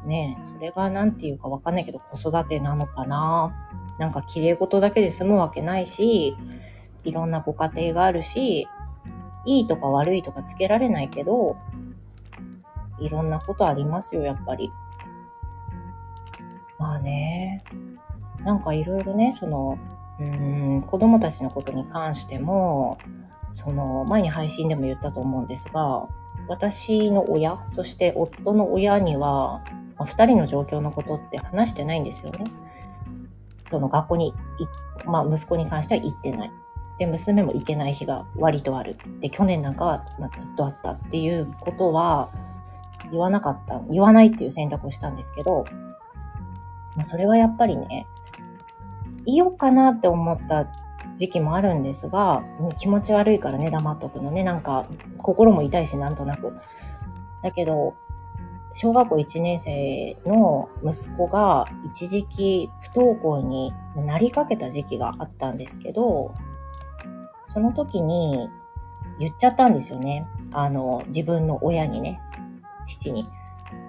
[0.04, 3.54] ね、それが何て言うかわかんないけど子育てなのかな。
[3.98, 6.36] なんか綺麗事だけで済むわけないし、
[7.08, 8.68] いろんなご家庭があるし、
[9.44, 11.56] いいとか悪いとかつけられないけど、
[13.00, 14.70] いろんなことありますよ、やっぱり。
[16.78, 17.64] まあね、
[18.44, 19.78] なんかいろいろね、その、
[20.20, 22.98] うーん、子供たちのことに関しても、
[23.52, 26.08] その、前に配信でも言ったと思うんですが、
[26.48, 29.62] 私の親、そして夫の親には、
[29.96, 32.44] まあ、二人の状況のことって話してないんですよね。
[33.66, 34.34] その学校に、
[35.04, 36.52] まあ息子に関しては行ってない。
[36.98, 38.96] で、娘も行けない日が割とある。
[39.20, 42.30] で、去年なんかは、まあ、ずっとあったっていうことは
[43.10, 45.64] 言わなかった、言わないっていう選択をしたんですけど、
[46.96, 48.06] まあ、それはやっぱりね、
[49.24, 50.66] 言おうかなって思った
[51.14, 52.42] 時期もあるんですが、
[52.78, 54.42] 気持ち悪いからね、黙っとくのね。
[54.42, 54.86] なんか、
[55.18, 56.56] 心も痛いし、なんとなく。
[57.42, 57.94] だけど、
[58.72, 66.34] 小学校1年生の息子が一時期不登校になりかけた時期があったんですけど、
[67.48, 68.48] その時に
[69.18, 70.26] 言っちゃったんですよね。
[70.52, 72.20] あの、自分の親にね、
[72.86, 73.28] 父に。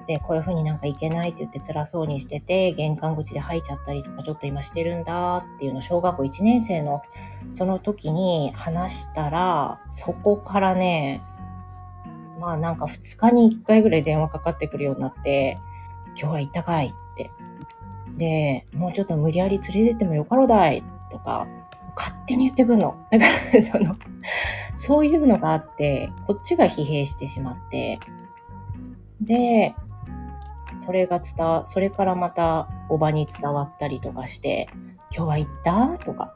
[0.07, 7.03] で、こういう風になんかいけないって言って辛そうにしてて、玄関口で吐いちゃったりとかちょっと今してるんだっていうの小学校1年生の
[7.53, 11.21] その時に話したら、そこからね、
[12.39, 15.59] まあなんか2日に1回ぐらい電話かかってくるようになって、
[16.19, 17.31] 今日は行ったかいって。
[18.17, 21.47] で、もうちょっと無理やり連れてってもよかろうだいとか、
[22.29, 22.95] 手に言ってくんの。
[23.11, 23.95] だからその、
[24.77, 27.99] そういうのがあって、こっちが疲弊してしまって、
[29.19, 29.73] で、
[30.77, 34.69] それが伝わ、それからまたおばに伝わったりとかして、
[35.15, 35.97] 今日は行った？
[36.05, 36.33] とか、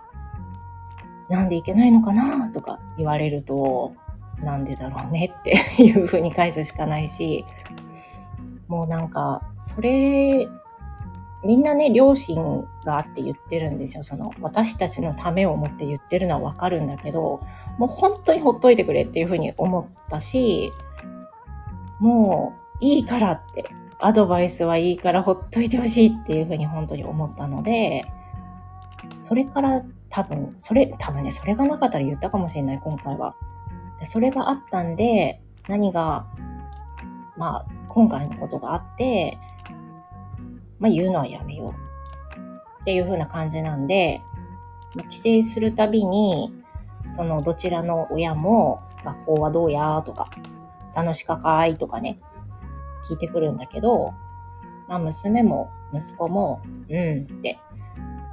[1.30, 2.50] なんで行けないのかな？
[2.50, 3.94] とか言われると、
[4.40, 7.46] なんでだろうねって いうふうに返すしかないし、
[8.68, 10.48] もうなんか、それ
[11.44, 14.04] みんなね、両親があって言ってるんですよ。
[14.04, 17.42] その、私たちのためを思って言ってるのはわかるんだけど、
[17.78, 20.72] もう本当にほっといてくれっていうふうに思ったし、
[22.00, 23.66] もういいからって、
[24.00, 28.04] アドバイスはいいからほっといてほしいっていうふうに本当に思ったので、
[29.20, 33.36] それから多分、それ、多分ね、それがなかったら言ったかもしれない、今回は。
[34.00, 36.28] でそれがあったんで、何が、
[37.38, 39.38] まあ、今回のことがあって、
[40.84, 41.72] まあ言うのはやめよう。
[42.82, 44.22] っていう風な感じなんで、
[45.08, 46.54] 帰省するたびに、
[47.10, 50.30] そのどちらの親も学校はどうやとか、
[50.94, 52.20] 楽しかかいとかね、
[53.10, 54.14] 聞いてくるんだけど、
[54.90, 57.60] まあ娘も息子も、うんって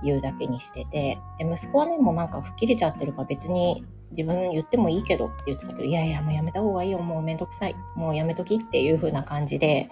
[0.02, 9.88] 言うだけにしてて、で息子はね、もうなんか吹っ切れちゃってるから別に自分言ってもいいけどって言ってたけど、いやいやもうやめた方がいいよ、もうめんどくさい、もうやめときっていう風な感じで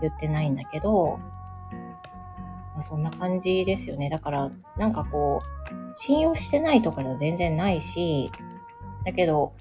[0.00, 1.20] 言ってないんだけど、
[2.72, 4.08] まあ、そんな感じですよね。
[4.10, 8.30] だから、なんかこう、信用してないとかじゃ全然ないし、
[9.04, 9.52] だけど、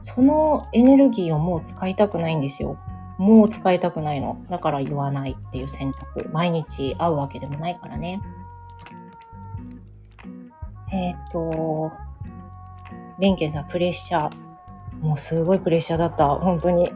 [0.00, 2.78] そのエネルギーをもう使いたくないんですよ。
[3.18, 4.44] もう使いたくないの。
[4.48, 6.28] だから言わないっていう選択。
[6.32, 8.22] 毎日会うわけでもないからね。
[10.92, 11.90] えっ、と、
[13.18, 14.36] ベンケンさん、プレッシャー。
[15.00, 16.28] もうすごいプレッシャーだった。
[16.28, 16.90] 本当に。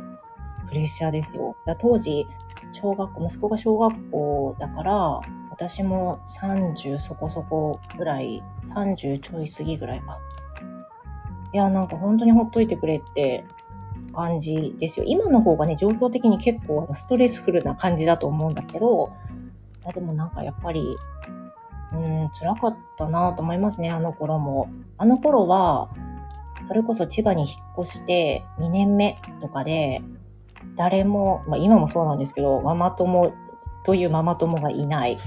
[0.69, 1.57] プレッシャーですよ。
[1.67, 2.25] だ当時、
[2.71, 5.21] 小学校、息子が小学校だから、
[5.63, 10.19] 私も30そこそこぐらい、30ちょい過ぎぐらいか。
[11.53, 13.45] いや、なんか本当にほっといてくれって
[14.13, 15.07] 感じですよ。
[15.07, 19.13] 今の方がね、状況的に結構ストレスフルな感じだと思うんだけど、
[19.95, 20.97] でもなんかやっぱり、
[21.93, 24.69] うん、辛かったなと思いますね、あの頃も。
[24.99, 25.91] あの頃は、
[26.65, 30.03] それこそ千葉に引っ越して2年目とかで、
[30.75, 33.33] 誰も、まあ今もそうなんですけど、ママ友
[33.85, 35.19] というママ友がいない。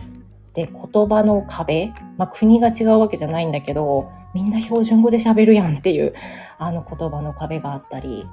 [0.56, 6.14] で、言葉の壁、まあ国が違うわけじゃないんだけど、みんな標準語で喋るやんっていう、
[6.58, 8.28] あの言葉の壁があったり、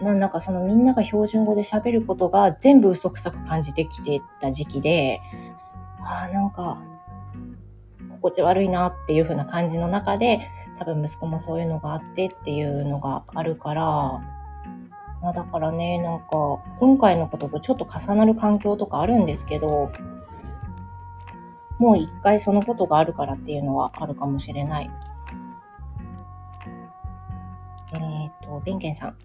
[0.00, 5.20] なんかそのみんなが標準語で喋ることが全部嘘くさく感じてきてた時期で、
[6.00, 6.82] ああ、なんか、
[8.20, 13.82] 心地悪いなっていう風な感じの中で、多分息子もそういうのがあってっていうのがあるから、
[15.22, 16.26] まあだからね、なんか、
[16.78, 19.90] 今回のこととちょっと重なる環境とかあるんですけど、
[21.78, 24.90] もう一回そのことがあるからっていうのはあるかもしれない。
[27.92, 29.16] えっ、ー、と、弁慶さん。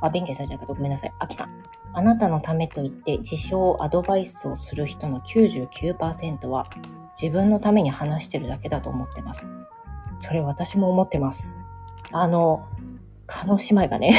[0.00, 1.12] あ、弁慶さんじゃなくてごめんなさい。
[1.18, 1.62] あきさん。
[1.92, 6.68] あなたのためと言って自称アドバイスをする人の99%は
[7.20, 9.46] 自分のために話してるだけだと思ってます。
[10.18, 11.58] それ私も思ってます。
[12.12, 12.66] あの、
[13.26, 14.16] カノ姉妹がね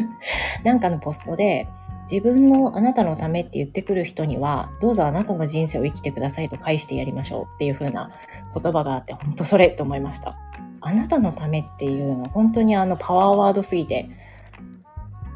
[0.64, 1.68] なんかのポストで、
[2.10, 8.10] 自分のあなたのためって言ってくる人には、どうぞあなたの人生を生きてくださいと返してやりましょうっていう風な
[8.54, 10.36] 言葉があって、ほんとそれと思いました。
[10.80, 14.10] あなたのためっていうの、本当にあのパワーワードすぎて、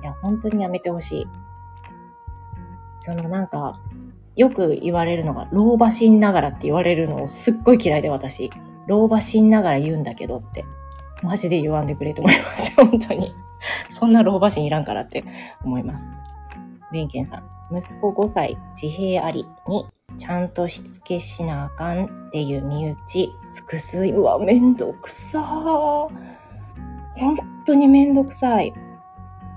[0.02, 1.26] いや、本当にやめてほしい。
[3.00, 3.80] そのなんか、
[4.34, 8.50] よく言われるのが、老婆心ながらって言われるのをすっごい嫌いで私。
[8.86, 10.64] 老婆心ながら言うんだけどって。
[11.22, 12.74] マジで言わんでくれと思います。
[12.76, 13.34] 本当に。
[13.88, 15.24] そんな老婆心いらんからって
[15.64, 16.10] 思います。
[16.92, 17.76] ベンケンさん。
[17.76, 26.08] 息子5歳、自閉ありに、ちゃんとしつけしなあかんっていう身内、複数、うわ、めんどくさー。
[27.14, 28.72] 本当にめんどくさい。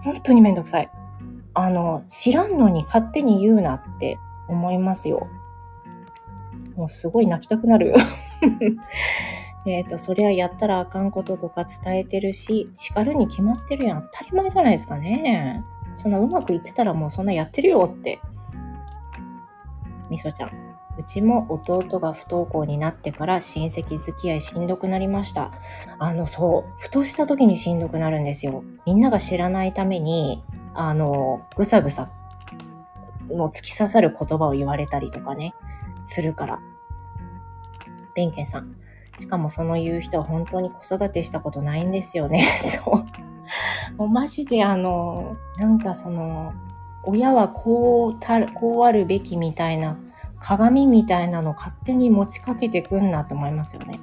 [0.03, 0.89] 本当にめんどくさい。
[1.53, 5.27] あの、知らんのに勝手に言うなって思いますよ。
[6.75, 7.93] もうすごい泣きたくなる。
[9.67, 14.01] えっと、そりゃやったらあかんこととか伝えてるし、叱るに決まってるやん。
[14.03, 15.63] 当たり前じゃないですかね。
[15.99, 18.21] そんなうまくいってたらもうそんなやってるよって。
[20.09, 20.49] みそちゃん。
[20.97, 25.51] うちも弟が不登校になってから親戚付き合いしんどくなりました。
[25.97, 28.63] あの、そう、ふとした時にしんどくなるんですよ。
[28.85, 30.41] みんなが知らないために、
[30.73, 32.09] あの、ぐさぐさ、
[33.27, 35.53] もう突き刺さる言葉を言われたりとかね、
[36.05, 36.59] するから。
[38.15, 38.71] ベンケンさん。
[39.17, 42.45] しかもその言う人は本当に子育てしたことないんですよね。
[42.57, 43.28] そう。
[43.97, 46.53] もうマジであの、なんかその、
[47.03, 49.97] 親はこうたる、こうあるべきみたいな
[50.39, 53.99] 鏡みたいなの勝手に持ちかけてくんなと思いますよね。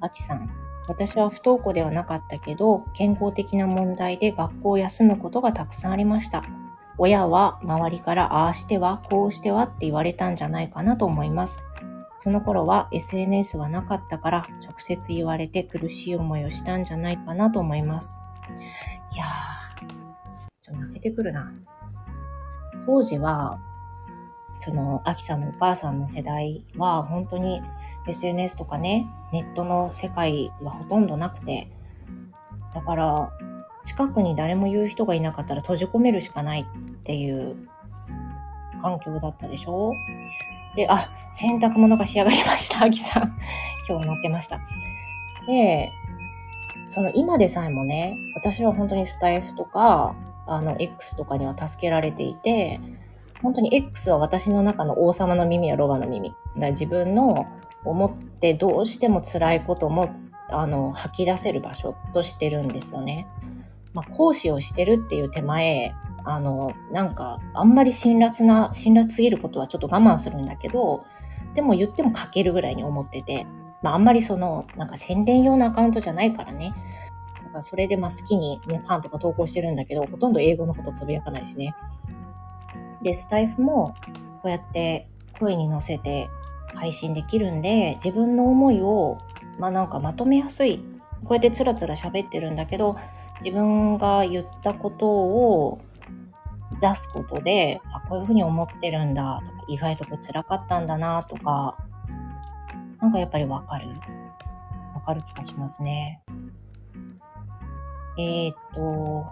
[0.00, 0.50] あきさん。
[0.88, 6.44] 私は不登校ではなかったけど、健康的な問題で学校を休むことがたくさんありました。
[6.98, 11.64] 親は周りからああしては、こうしてはって言われたんじゃないかなと思います。
[12.22, 18.16] その頃は SNS はなかったから直接言われて苦しい思いをしたんじゃないかなと思います。
[19.12, 19.86] いやー、
[20.62, 21.52] ちょっと泣けてくるな。
[22.86, 23.58] 当時は
[24.60, 27.60] その、アキさんのお母さんの世代は、本当に
[28.06, 31.66] SNS とかね、ネットの世界はほとんどなくて、
[32.72, 33.32] だから、
[33.84, 37.56] 近くに誰も言う人がいなかったら閉じ込めるしかないっていう
[38.80, 39.92] 環境だったでしょ？
[40.74, 43.38] で、あ、洗濯物が仕上がりました、 アキさん。
[43.88, 44.60] 今日乗ってました。
[45.46, 45.90] で、
[46.88, 50.14] その今でさえもね、私は本当にスタイフとか、
[50.46, 52.80] あの、X とかには助けられていて、
[53.42, 56.34] 本当に X は私の中の王様の耳やロバの耳。
[56.56, 57.46] だ自分の
[57.84, 60.10] 思ってどうしても辛いことも、
[60.50, 63.26] あの、吐き出せる場所としてるんですよね。
[63.94, 65.94] まあ、講師をしてるっていう手前、
[66.24, 71.04] あの、なんか、あんまり辛辣な、辛辣すぎることはちょっと我慢するんだけど、
[71.54, 73.46] でも言っても書けるぐらいに思ってて、
[73.82, 76.72] まあ、あんまりその、なんか宣伝用のアカウントじゃないからね。
[77.44, 81.74] だからそれでまあ好きにね、パンとか投稿してるんだけど、ほとんど英語のことつぶやかないしね。
[83.02, 83.94] で、スタイフも、
[84.42, 85.08] こうやって
[85.38, 86.28] 声に乗せて
[86.74, 89.18] 配信できるんで、自分の思いを、
[89.58, 90.78] まあなんかまとめやすい。
[91.24, 92.96] こうやってつらつら喋ってるんだけど、
[93.44, 95.80] 自分が言ったことを
[96.80, 101.76] 出すことで、あ、こういうふうに思ってるんだとか、意外とこう辛かったんだなとか、
[103.00, 103.88] なんかやっぱりわかる。
[104.94, 106.22] わかる気がしますね。
[108.18, 109.26] えー、っと、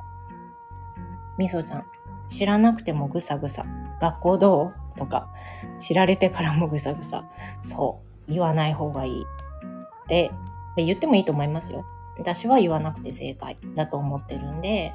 [1.38, 1.84] みそちゃん、
[2.28, 3.64] 知らなくてもぐさぐさ。
[4.00, 4.98] 学校どう？
[4.98, 5.28] とか、
[5.78, 7.24] 知られてからもぐさぐさ。
[7.60, 8.32] そう。
[8.32, 9.22] 言わない方がいい。
[9.22, 10.30] って
[10.76, 11.84] 言ってもいいと思いますよ。
[12.18, 14.92] 私は言わなくて正解だと思ってるんで、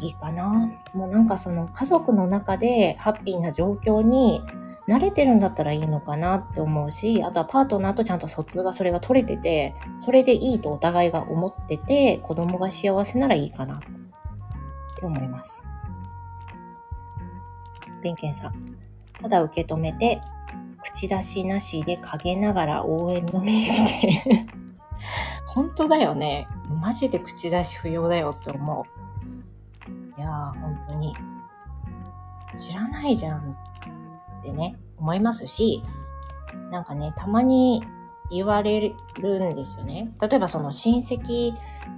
[0.00, 0.70] いいかな。
[0.92, 4.42] もうなんかその家族の中でハッピーな状況に
[4.88, 13.80] 慣れてるんだったらいいのかなって思うし、あとはパートナーとちゃんと疎通がそれが取れてて、それでいいとお互いが思ってて、子供が幸せならいいかなっ
[14.98, 15.66] て思います。
[18.02, 18.76] 弁慶さん。
[19.22, 20.20] ただ受け止めて、
[20.82, 24.46] 口出しなしで陰ながら応援の目して
[25.46, 26.46] 本当だよね。
[26.80, 28.84] マジで口出し不要だよって思う。
[30.16, 31.14] いやー、本当に。
[32.56, 33.56] 知らないじゃん
[34.40, 35.82] ってね、思いますし、
[36.70, 37.82] なんかね、たまに
[38.30, 40.12] 言われるんですよね。
[40.20, 41.52] 例えばその親戚、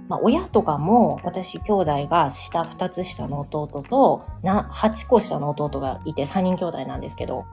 [0.07, 7.45] まあ親とかも私兄弟が下2つ下の弟とな8個下の弟がいて3人兄弟なんですけど、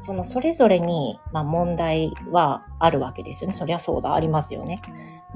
[0.00, 3.56] そのそれぞれに、まあ、問題はあるわけですよね。
[3.56, 4.82] そりゃそうだ、ありますよね。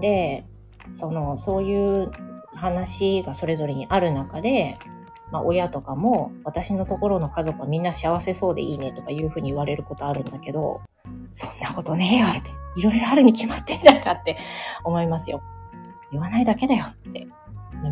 [0.01, 0.45] で、
[0.91, 2.11] その、そういう
[2.57, 4.79] 話がそれぞれにある中で、
[5.31, 10.81] まあ、親とかも、私のところの家族はみんな幸せそうでいいねとかいうふうに言われることあるんだけど、
[11.35, 14.39] そんなことねえよって、いろいろあるに決まってんじゃんかって
[14.85, 15.43] 思いますよ。
[16.13, 17.27] 言わないだけだよって。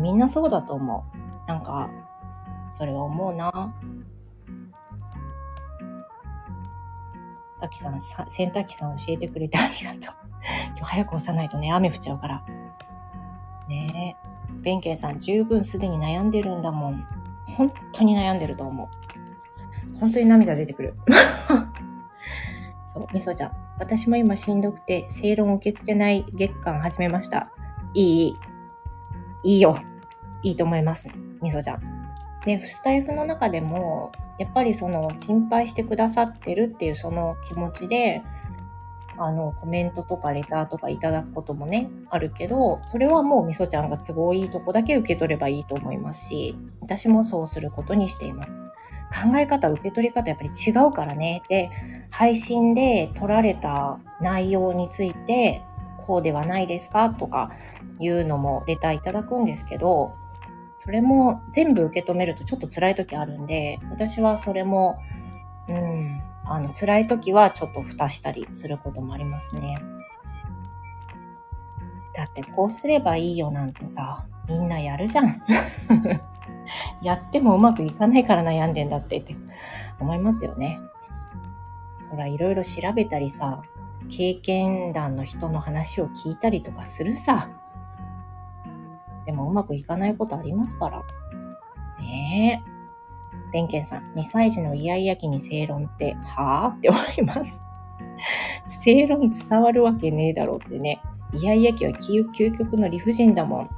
[0.01, 1.05] みんなそうだと思
[1.45, 1.47] う。
[1.47, 1.89] なんか、
[2.71, 3.73] それは思うな。
[7.61, 10.01] タキさん、洗濯機さん教えてくれてありがとう。
[10.75, 12.45] 今日早く押さないとね、雨降っちゃうから。
[14.65, 17.07] 弁慶さん、十分すでに悩んでるんだもん。
[17.55, 19.99] 本当に悩んでると思う。
[19.99, 20.95] 本当に涙出てくる。
[22.91, 23.51] そう、みそちゃん。
[23.77, 27.51] 私も今しんどくて、正論受け付けない月間始めました。
[27.93, 28.37] いい、
[29.43, 29.79] いいよ。
[30.41, 31.15] いいと思います。
[31.43, 31.81] みそちゃん。
[32.43, 38.23] で、スタイフの中でも、やっぱりその心配してくださってるっていうその気持ちで、
[39.17, 48.55] あの、コメントとかレターとかいただくこともね、あるけど、それはもうみそちゃんが都合いいとこだけ受け取ればいいと思いますし、私もそうすることにしています。
[49.15, 51.41] 考え方、受け取り方やっぱり違うからね。
[51.47, 51.69] で、
[52.09, 55.61] 配信で取られた内容について、
[56.05, 57.51] こうではないですかとか
[57.99, 60.13] いうのもレターいただくんですけど、
[60.77, 64.99] それも全部受け止めるとちょっと辛い時あるんで、私はそれも、
[65.67, 66.14] うん、
[66.45, 69.81] あの、辛い時はちょっと蓋したりすることもありますね。
[72.13, 75.41] だってこうすればいいよなんてさ、みんなやるじゃん。
[77.01, 79.35] やってもうまくいかないから悩んでんだってって
[79.99, 80.79] 思いますよね。
[81.99, 83.61] そらいろいろ調べたりさ、
[84.09, 87.49] 経験談の人の話を聞いたりとかするさ。
[89.25, 91.03] でもうまくいかないことありますから。
[91.99, 92.74] ねえ。
[93.51, 97.61] 弁慶さん、2歳児のイヤイヤ期に正論って、はぁって思います。
[98.83, 101.01] 正論伝わるわけねえだろうってね。
[101.33, 103.69] イヤイヤ期は究極の理不尽だもん。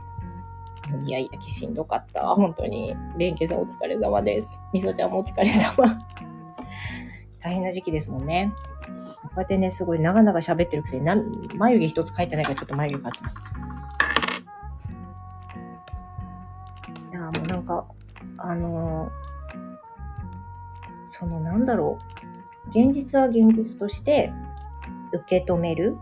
[1.05, 2.21] イヤイヤ期しんどかった。
[2.21, 2.95] 本当に。
[3.17, 4.59] 弁慶さんお疲れ様です。
[4.73, 6.03] みそちゃんもお疲れ様。
[7.41, 8.51] 大変な時期ですもんね。
[9.23, 11.05] こうやってね、すごい長々喋ってるくせに、
[11.55, 13.37] 眉毛一つ描いてないからちょっと眉毛描いてます。
[17.11, 17.85] いやもうなんか、
[18.37, 19.26] あのー
[21.07, 21.99] そのなんだろ
[22.65, 24.31] う、現実は現実として
[25.13, 25.97] 受け止める。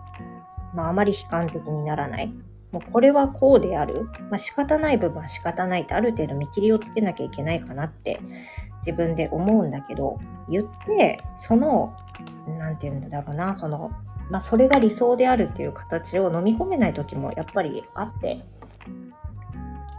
[0.73, 2.33] まあ、あまり悲観的にならない。
[2.71, 4.09] もうこれはこうである。
[4.29, 8.19] まあ、仕方ない部分は仕方ないってある程度見切りをつけなきゃいけないかなって
[8.85, 11.95] 自分で思うんだけど、言って、その、
[12.47, 13.91] なんて言うんだろうな、その、
[14.29, 18.43] まあ、それが理想であるっていう形を飲み込めない時もやっぱりあって、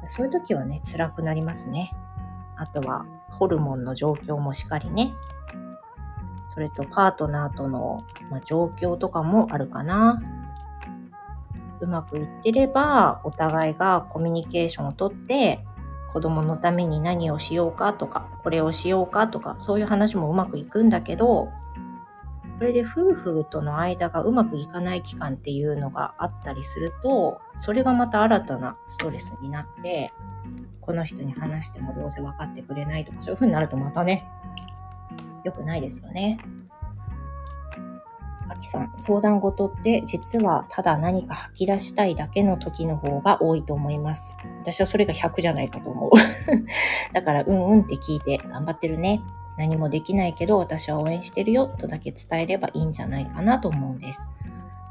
[0.05, 1.93] そういう時はね、辛くなりますね。
[2.57, 3.07] あとは、
[3.39, 5.15] ホルモンの状況もしっかりね。
[6.49, 10.23] それとパートナーとの、まあ、状況とかもあるかな。
[11.81, 15.61] うまくいってれば、お互いがコミュニケーションをとって、
[16.13, 21.51] 子供のために何をしようかとか、これをしようかとか、そういう話もうまくいくんだけど、
[22.59, 30.11] それで夫婦との間がうまくいかない期間っていうのがあったりすると、それがまた新たなストレスになって、
[30.87, 34.25] この人に話してもどうせ分かってくれないとか、そういう風になるとまたね、
[35.45, 36.39] 良くないですよね。
[38.49, 44.37] あきさん、相談事って実はただ何か吐き出したいだけの時の方が多いと思います。
[44.63, 46.11] 私はそれが100じゃないかと思う。
[47.13, 49.21] だから、うんうんって聞いて頑張ってるね。
[49.59, 54.31] 何もできないけど私は応援してるよとだけ伝えればいいんじゃないかなと思うんです。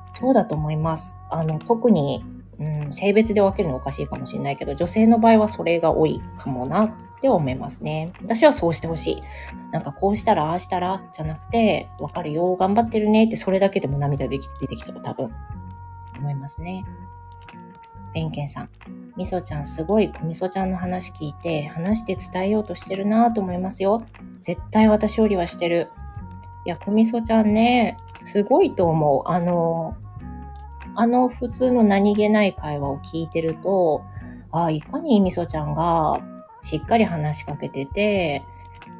[0.10, 1.20] そうだと思います。
[1.30, 2.24] あの、特に、
[2.60, 6.92] うん、性別で分けるのおかしいかもしれないけど、女性の場合はそれが多いかもなっ
[7.22, 8.14] て思いますね。
[8.22, 9.24] 私はそうしてほしい。
[9.72, 15.32] なんかこうしたら、ああしたら、じゃなくて、わかるよ、頑張ってるねって、それだけでも涙でき出てきちゃう、多分。
[16.18, 16.86] 思いますね。
[18.14, 18.70] ペンケンさん。
[19.18, 24.04] みそちゃんすごい、みそちゃんの話聞いて、話して伝えようとしてるなと思いますよ。
[24.42, 25.90] 絶対私よりはしてる。
[26.66, 29.30] いや、くみそちゃんね、すごいと思う。
[29.30, 29.96] あの、
[30.96, 34.04] あの普通の何気ない会話を聞いてると、
[34.52, 36.22] ああ、いかにみそちゃんが
[36.62, 38.44] しっかり話しかけてて、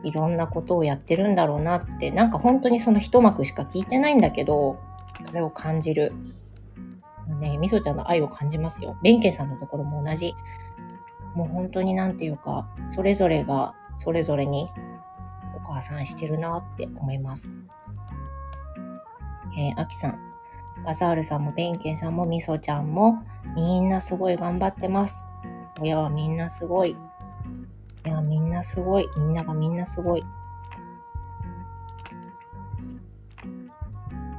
[0.04, 4.80] いろんなことをやってるんだろうなって、なんか本当にその一幕しか聞いてないんだけど、
[5.22, 6.14] それを感じる。
[7.40, 8.98] ね、みそちゃんの愛を感じますよ。
[9.02, 10.36] 弁慶さんのところも同じ。
[11.34, 14.70] もう本当になんていうか、それぞれがそれぞれに
[15.56, 17.56] お母さんしてるなって思います。
[19.58, 20.35] えー、あきさん。
[20.84, 23.24] バザールさんもベンケンさんもみそちゃんも
[23.56, 25.28] みんなすごい頑張ってます。
[25.80, 26.96] 親はみんなすごい。
[28.06, 29.08] いや、みんなすごい。
[29.18, 30.22] みんながみんなすごい。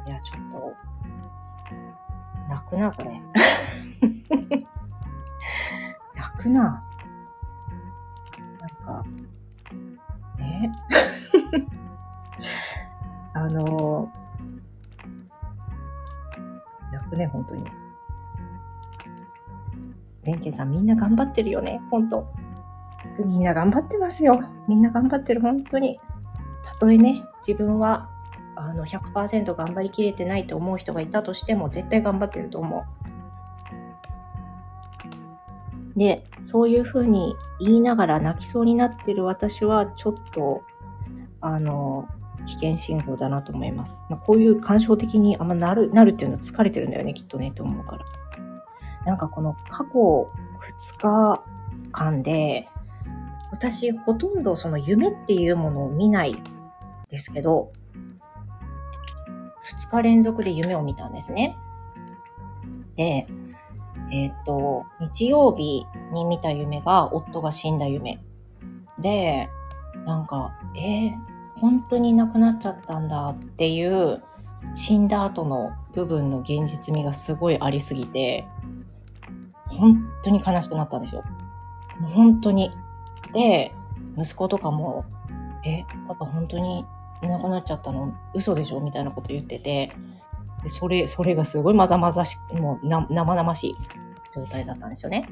[0.07, 0.73] いや、ちょっと、
[2.49, 3.21] 泣くな、これ。
[6.15, 6.86] 泣くな。
[17.47, 17.65] 当に。
[20.25, 22.27] レンさん、みんな頑張ってるよね、本当
[23.25, 24.41] みんな頑張ってますよ。
[24.69, 26.01] みんな頑張ってる、本当に。
[26.65, 28.09] たとえね、自分は
[28.57, 32.85] あの100%頑張りきれてないと思う人がいたとしても、絶対頑張ってると思
[35.95, 35.99] う。
[35.99, 40.63] で、そういうふうに言いながら泣きそうになってる私は、ちょっと、
[41.41, 42.09] あの、
[42.47, 44.03] 危険信号だなと思います。
[44.09, 48.05] まあ、こういう感傷的にあんまなる、なるっていうのは疲れてるんだよね、きっとね、と思うから。
[49.05, 50.31] なんかこの過去
[50.91, 51.45] 2日
[51.93, 52.69] 間で、
[53.53, 56.43] 私ほとんどその夢っていうものを見ない
[57.11, 57.73] ですけど、
[59.89, 61.57] 2日連続で夢を見たんですね。
[62.97, 63.27] で、
[64.13, 68.21] えっ、と、日曜日に見た夢が夫が死んだ夢。
[68.99, 69.49] で、
[70.05, 71.13] なんか、えー、
[71.61, 74.23] 本当に亡くなっちゃったんだっていう
[74.75, 78.47] 死んだ後の部分の現実味がすごいありすぎて、
[79.69, 81.23] 本当に悲しくなったんですよ。
[82.01, 82.71] もう本当に。
[83.33, 83.73] で、
[84.17, 85.05] 息子とかも、
[85.65, 86.85] え、パパ本当に
[87.23, 88.15] いなくなっちゃったの？
[88.35, 88.81] 嘘でしょ？
[88.81, 89.93] みたいなこと言ってて、
[90.63, 93.75] でそれ、それがすごいまざまざし、もうな生々しい
[94.35, 95.29] 状態だったんですよね。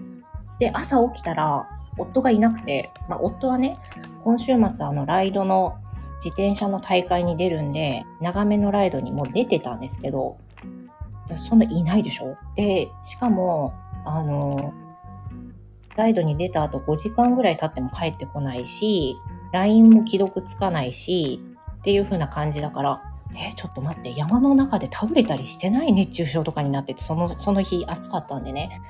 [0.58, 3.78] で、朝起きたら、夫がいなくて、まあ、夫はね、
[4.22, 5.78] 今週末あの、ライドの
[6.24, 10.38] 自転車の大会に出るんで、長めのライドにもう出てたんですけど、
[11.36, 12.36] そんないないでしょ？
[12.56, 13.74] で、しかも、
[14.06, 14.72] あの、
[15.96, 19.16] ライドに出た後5時間ぐらい経っても帰ってこないし、
[19.52, 21.40] LINE も既読つかないし、
[21.78, 23.02] っていう風な感じだから、
[23.36, 28.80] え、ちょっと待って、山の中で倒れたりしてない熱中症とかになってて、その、その日暑かったんでね、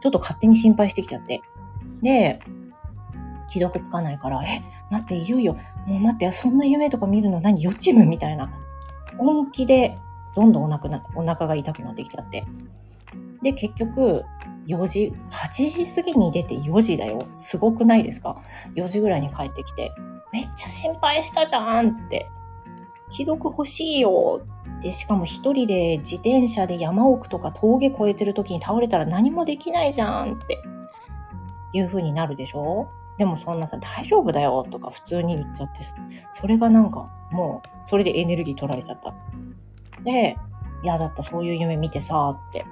[0.00, 1.40] ちょっと勝手に心配してきちゃって。
[2.02, 2.40] で、
[3.48, 4.62] 既読つかないから、え、
[4.94, 7.40] 待って、いよいよ、もう待って、そんな夢とか見るの？
[7.40, 7.62] 何？
[7.62, 8.50] 予知夢みたいな。
[9.18, 9.98] 本気で、
[10.34, 12.44] どんどんお腹な、お腹が痛くなってきちゃって。
[13.42, 14.24] で、結局、
[14.66, 17.18] 4時、8時過ぎに出て4時だよ。
[17.30, 18.40] すごくないですか
[18.76, 19.92] ?4 時ぐらいに帰ってきて、
[20.32, 22.26] めっちゃ心配したじゃんって。
[23.10, 24.40] 既読欲しいよ。
[24.82, 30.58] で、しかも一人で自転車で山奥とか峠越えてる時に倒れたら何もできないじゃんって
[31.72, 32.88] いう風になるでしょ？
[33.18, 35.80] でもそんなさ、大丈夫だよとか普通に言っちゃって、
[36.32, 39.14] それがなんかもう、それでエネルギー取られちゃった。
[40.02, 40.36] で、
[40.82, 42.64] 嫌だった、そういう夢見てさ、って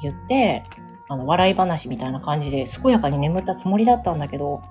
[0.00, 0.64] 言って、
[1.08, 4.62] あの、笑い話みたいな感じで、健やかに眠ったつもりだったんだけど、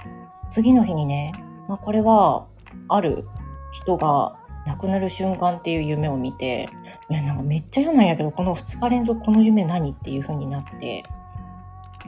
[0.49, 1.34] 次の日にね、
[1.67, 2.47] まあ、これは、
[2.88, 3.28] ある
[3.72, 6.69] 人が亡くなる瞬間っていう夢を見て、
[7.09, 11.03] いや、なんかめっちゃ嫌なんやけど、この2日連続この夢何っていう風になって、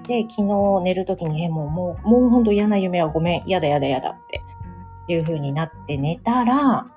[0.08, 4.42] で、昨日寝る時に、え、もう、もう、もうほんと嫌な夢はごめん、嫌だ嫌だ嫌だって
[5.08, 6.88] いう風になって寝たら、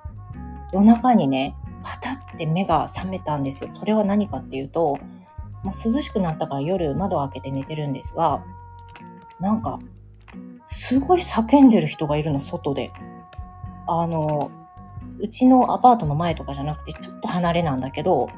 [0.72, 3.70] 夜中にね、パタって目が覚めたんですよ。
[3.70, 4.98] それは何かっていうと、
[5.62, 8.42] もう涼しくなったから夜窓を開けて寝てるんですが、
[9.40, 9.78] なんか、
[10.64, 12.90] すごい叫んでる人がいるの、外で。
[13.86, 14.50] あの、
[15.18, 18.28] うちのアパートの前とかじゃなくて、ちょっと離れなんだけど、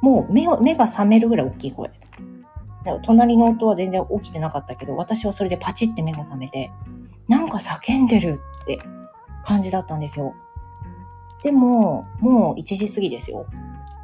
[0.00, 1.90] もう目を目が覚めるぐらい大きい声。
[3.02, 6.70] 隣の音は全然起きてなかったけど、私はそれでパチって目が覚めて、
[7.28, 8.78] なんか叫んでるって
[9.44, 10.34] 感じだったんですよ。
[11.42, 13.46] でも、もう1時過ぎですよ。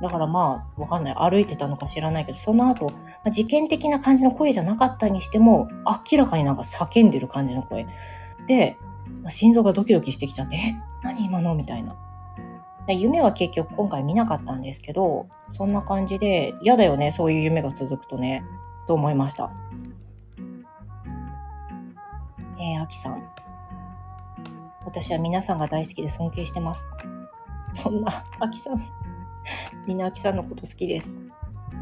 [0.02, 1.14] だからまあ、わかんない。
[1.14, 2.92] 歩いてたのか知らないけど、その後、ま
[3.26, 5.68] あ、事件的な感じの声じゃなかったにしても、
[6.10, 7.86] 明らかになんか叫んでる感じの声。
[8.46, 8.78] で、
[9.22, 10.74] まあ、心臓がドキドキしてきちゃって、え？
[11.02, 11.54] 何今の？
[11.54, 11.96] みたいな。
[12.88, 18.42] 夢は結局今回見なかったんですけど、そんな感じで、嫌だよね、そういう夢が続くとね。
[18.90, 19.52] と思いました。
[22.58, 23.22] えー、あきさん。
[24.84, 26.96] 私は皆さんが大好きで尊敬してます。
[27.72, 28.84] そんな、あきさん。
[29.86, 31.20] みんなあきさんのこと好きです。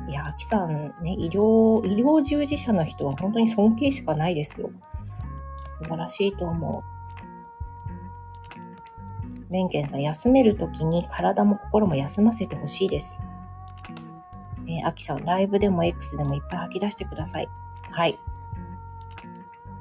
[0.06, 4.70] いや、あきさんね、医療、医療従事者の人は本当に尊敬しかないですよ。
[5.78, 6.82] 素晴らしいと思う。
[9.48, 13.18] メンケンさん、休めるときに体も心も休ませてほしいです。
[14.68, 17.48] えー、アキさん、ライブでも X でもいっぱい吐き出してください。
[17.90, 18.18] はい。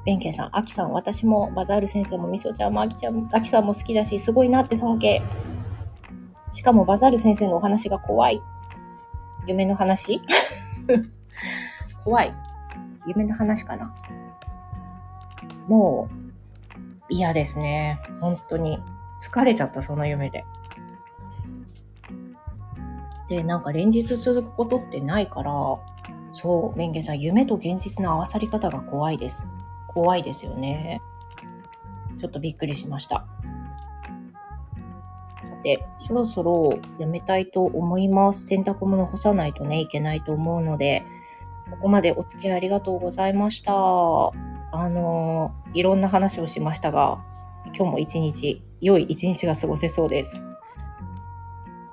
[0.04, 5.22] ベンケンさん、アキさん、私もバザール先生もみそちゃんもアキちゃん、アキさんも好きだし、すごいなって尊敬。
[6.50, 8.40] しかもバザール先生のお話が怖い。
[9.46, 10.22] 夢の話？
[12.04, 12.34] 怖い。
[13.06, 13.94] 夢の話かな。
[15.66, 16.08] も
[17.10, 18.00] う、嫌ですね。
[18.20, 18.78] 本当に。
[19.20, 20.44] 疲れちゃった、その夢で。
[23.28, 25.52] で、なんか連日続くことってないから、
[26.32, 29.52] そう、メンゲさん、夢と現実の合わさり方が怖いです。
[29.86, 31.00] 怖いですよね。
[32.20, 33.26] ちょっとびっくりしました。
[35.42, 38.46] さて、そろそろやめたいと思います。
[38.46, 41.04] 洗濯物干さないとね、いけないと思うので、
[41.70, 43.72] ここまでお付き合いありがとうございました。
[44.70, 47.24] あのいろんな話をしましたが、
[47.66, 50.47] 今日も一日、良い一日が過ごせそうです。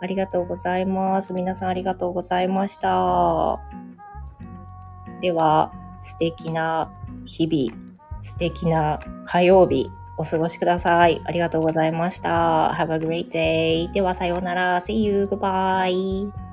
[0.05, 1.33] ありがとうございます。
[1.33, 3.59] 皆さんありがとうございました。
[5.19, 6.91] では、素敵な
[7.25, 7.75] 日々、
[8.21, 11.19] 素敵な火曜日、お過ごしください。
[11.25, 12.71] ありがとうございました。
[12.77, 13.91] Have a great day.
[13.91, 14.79] では、さようなら。
[14.81, 15.25] See you.
[15.25, 16.44] Goodbye.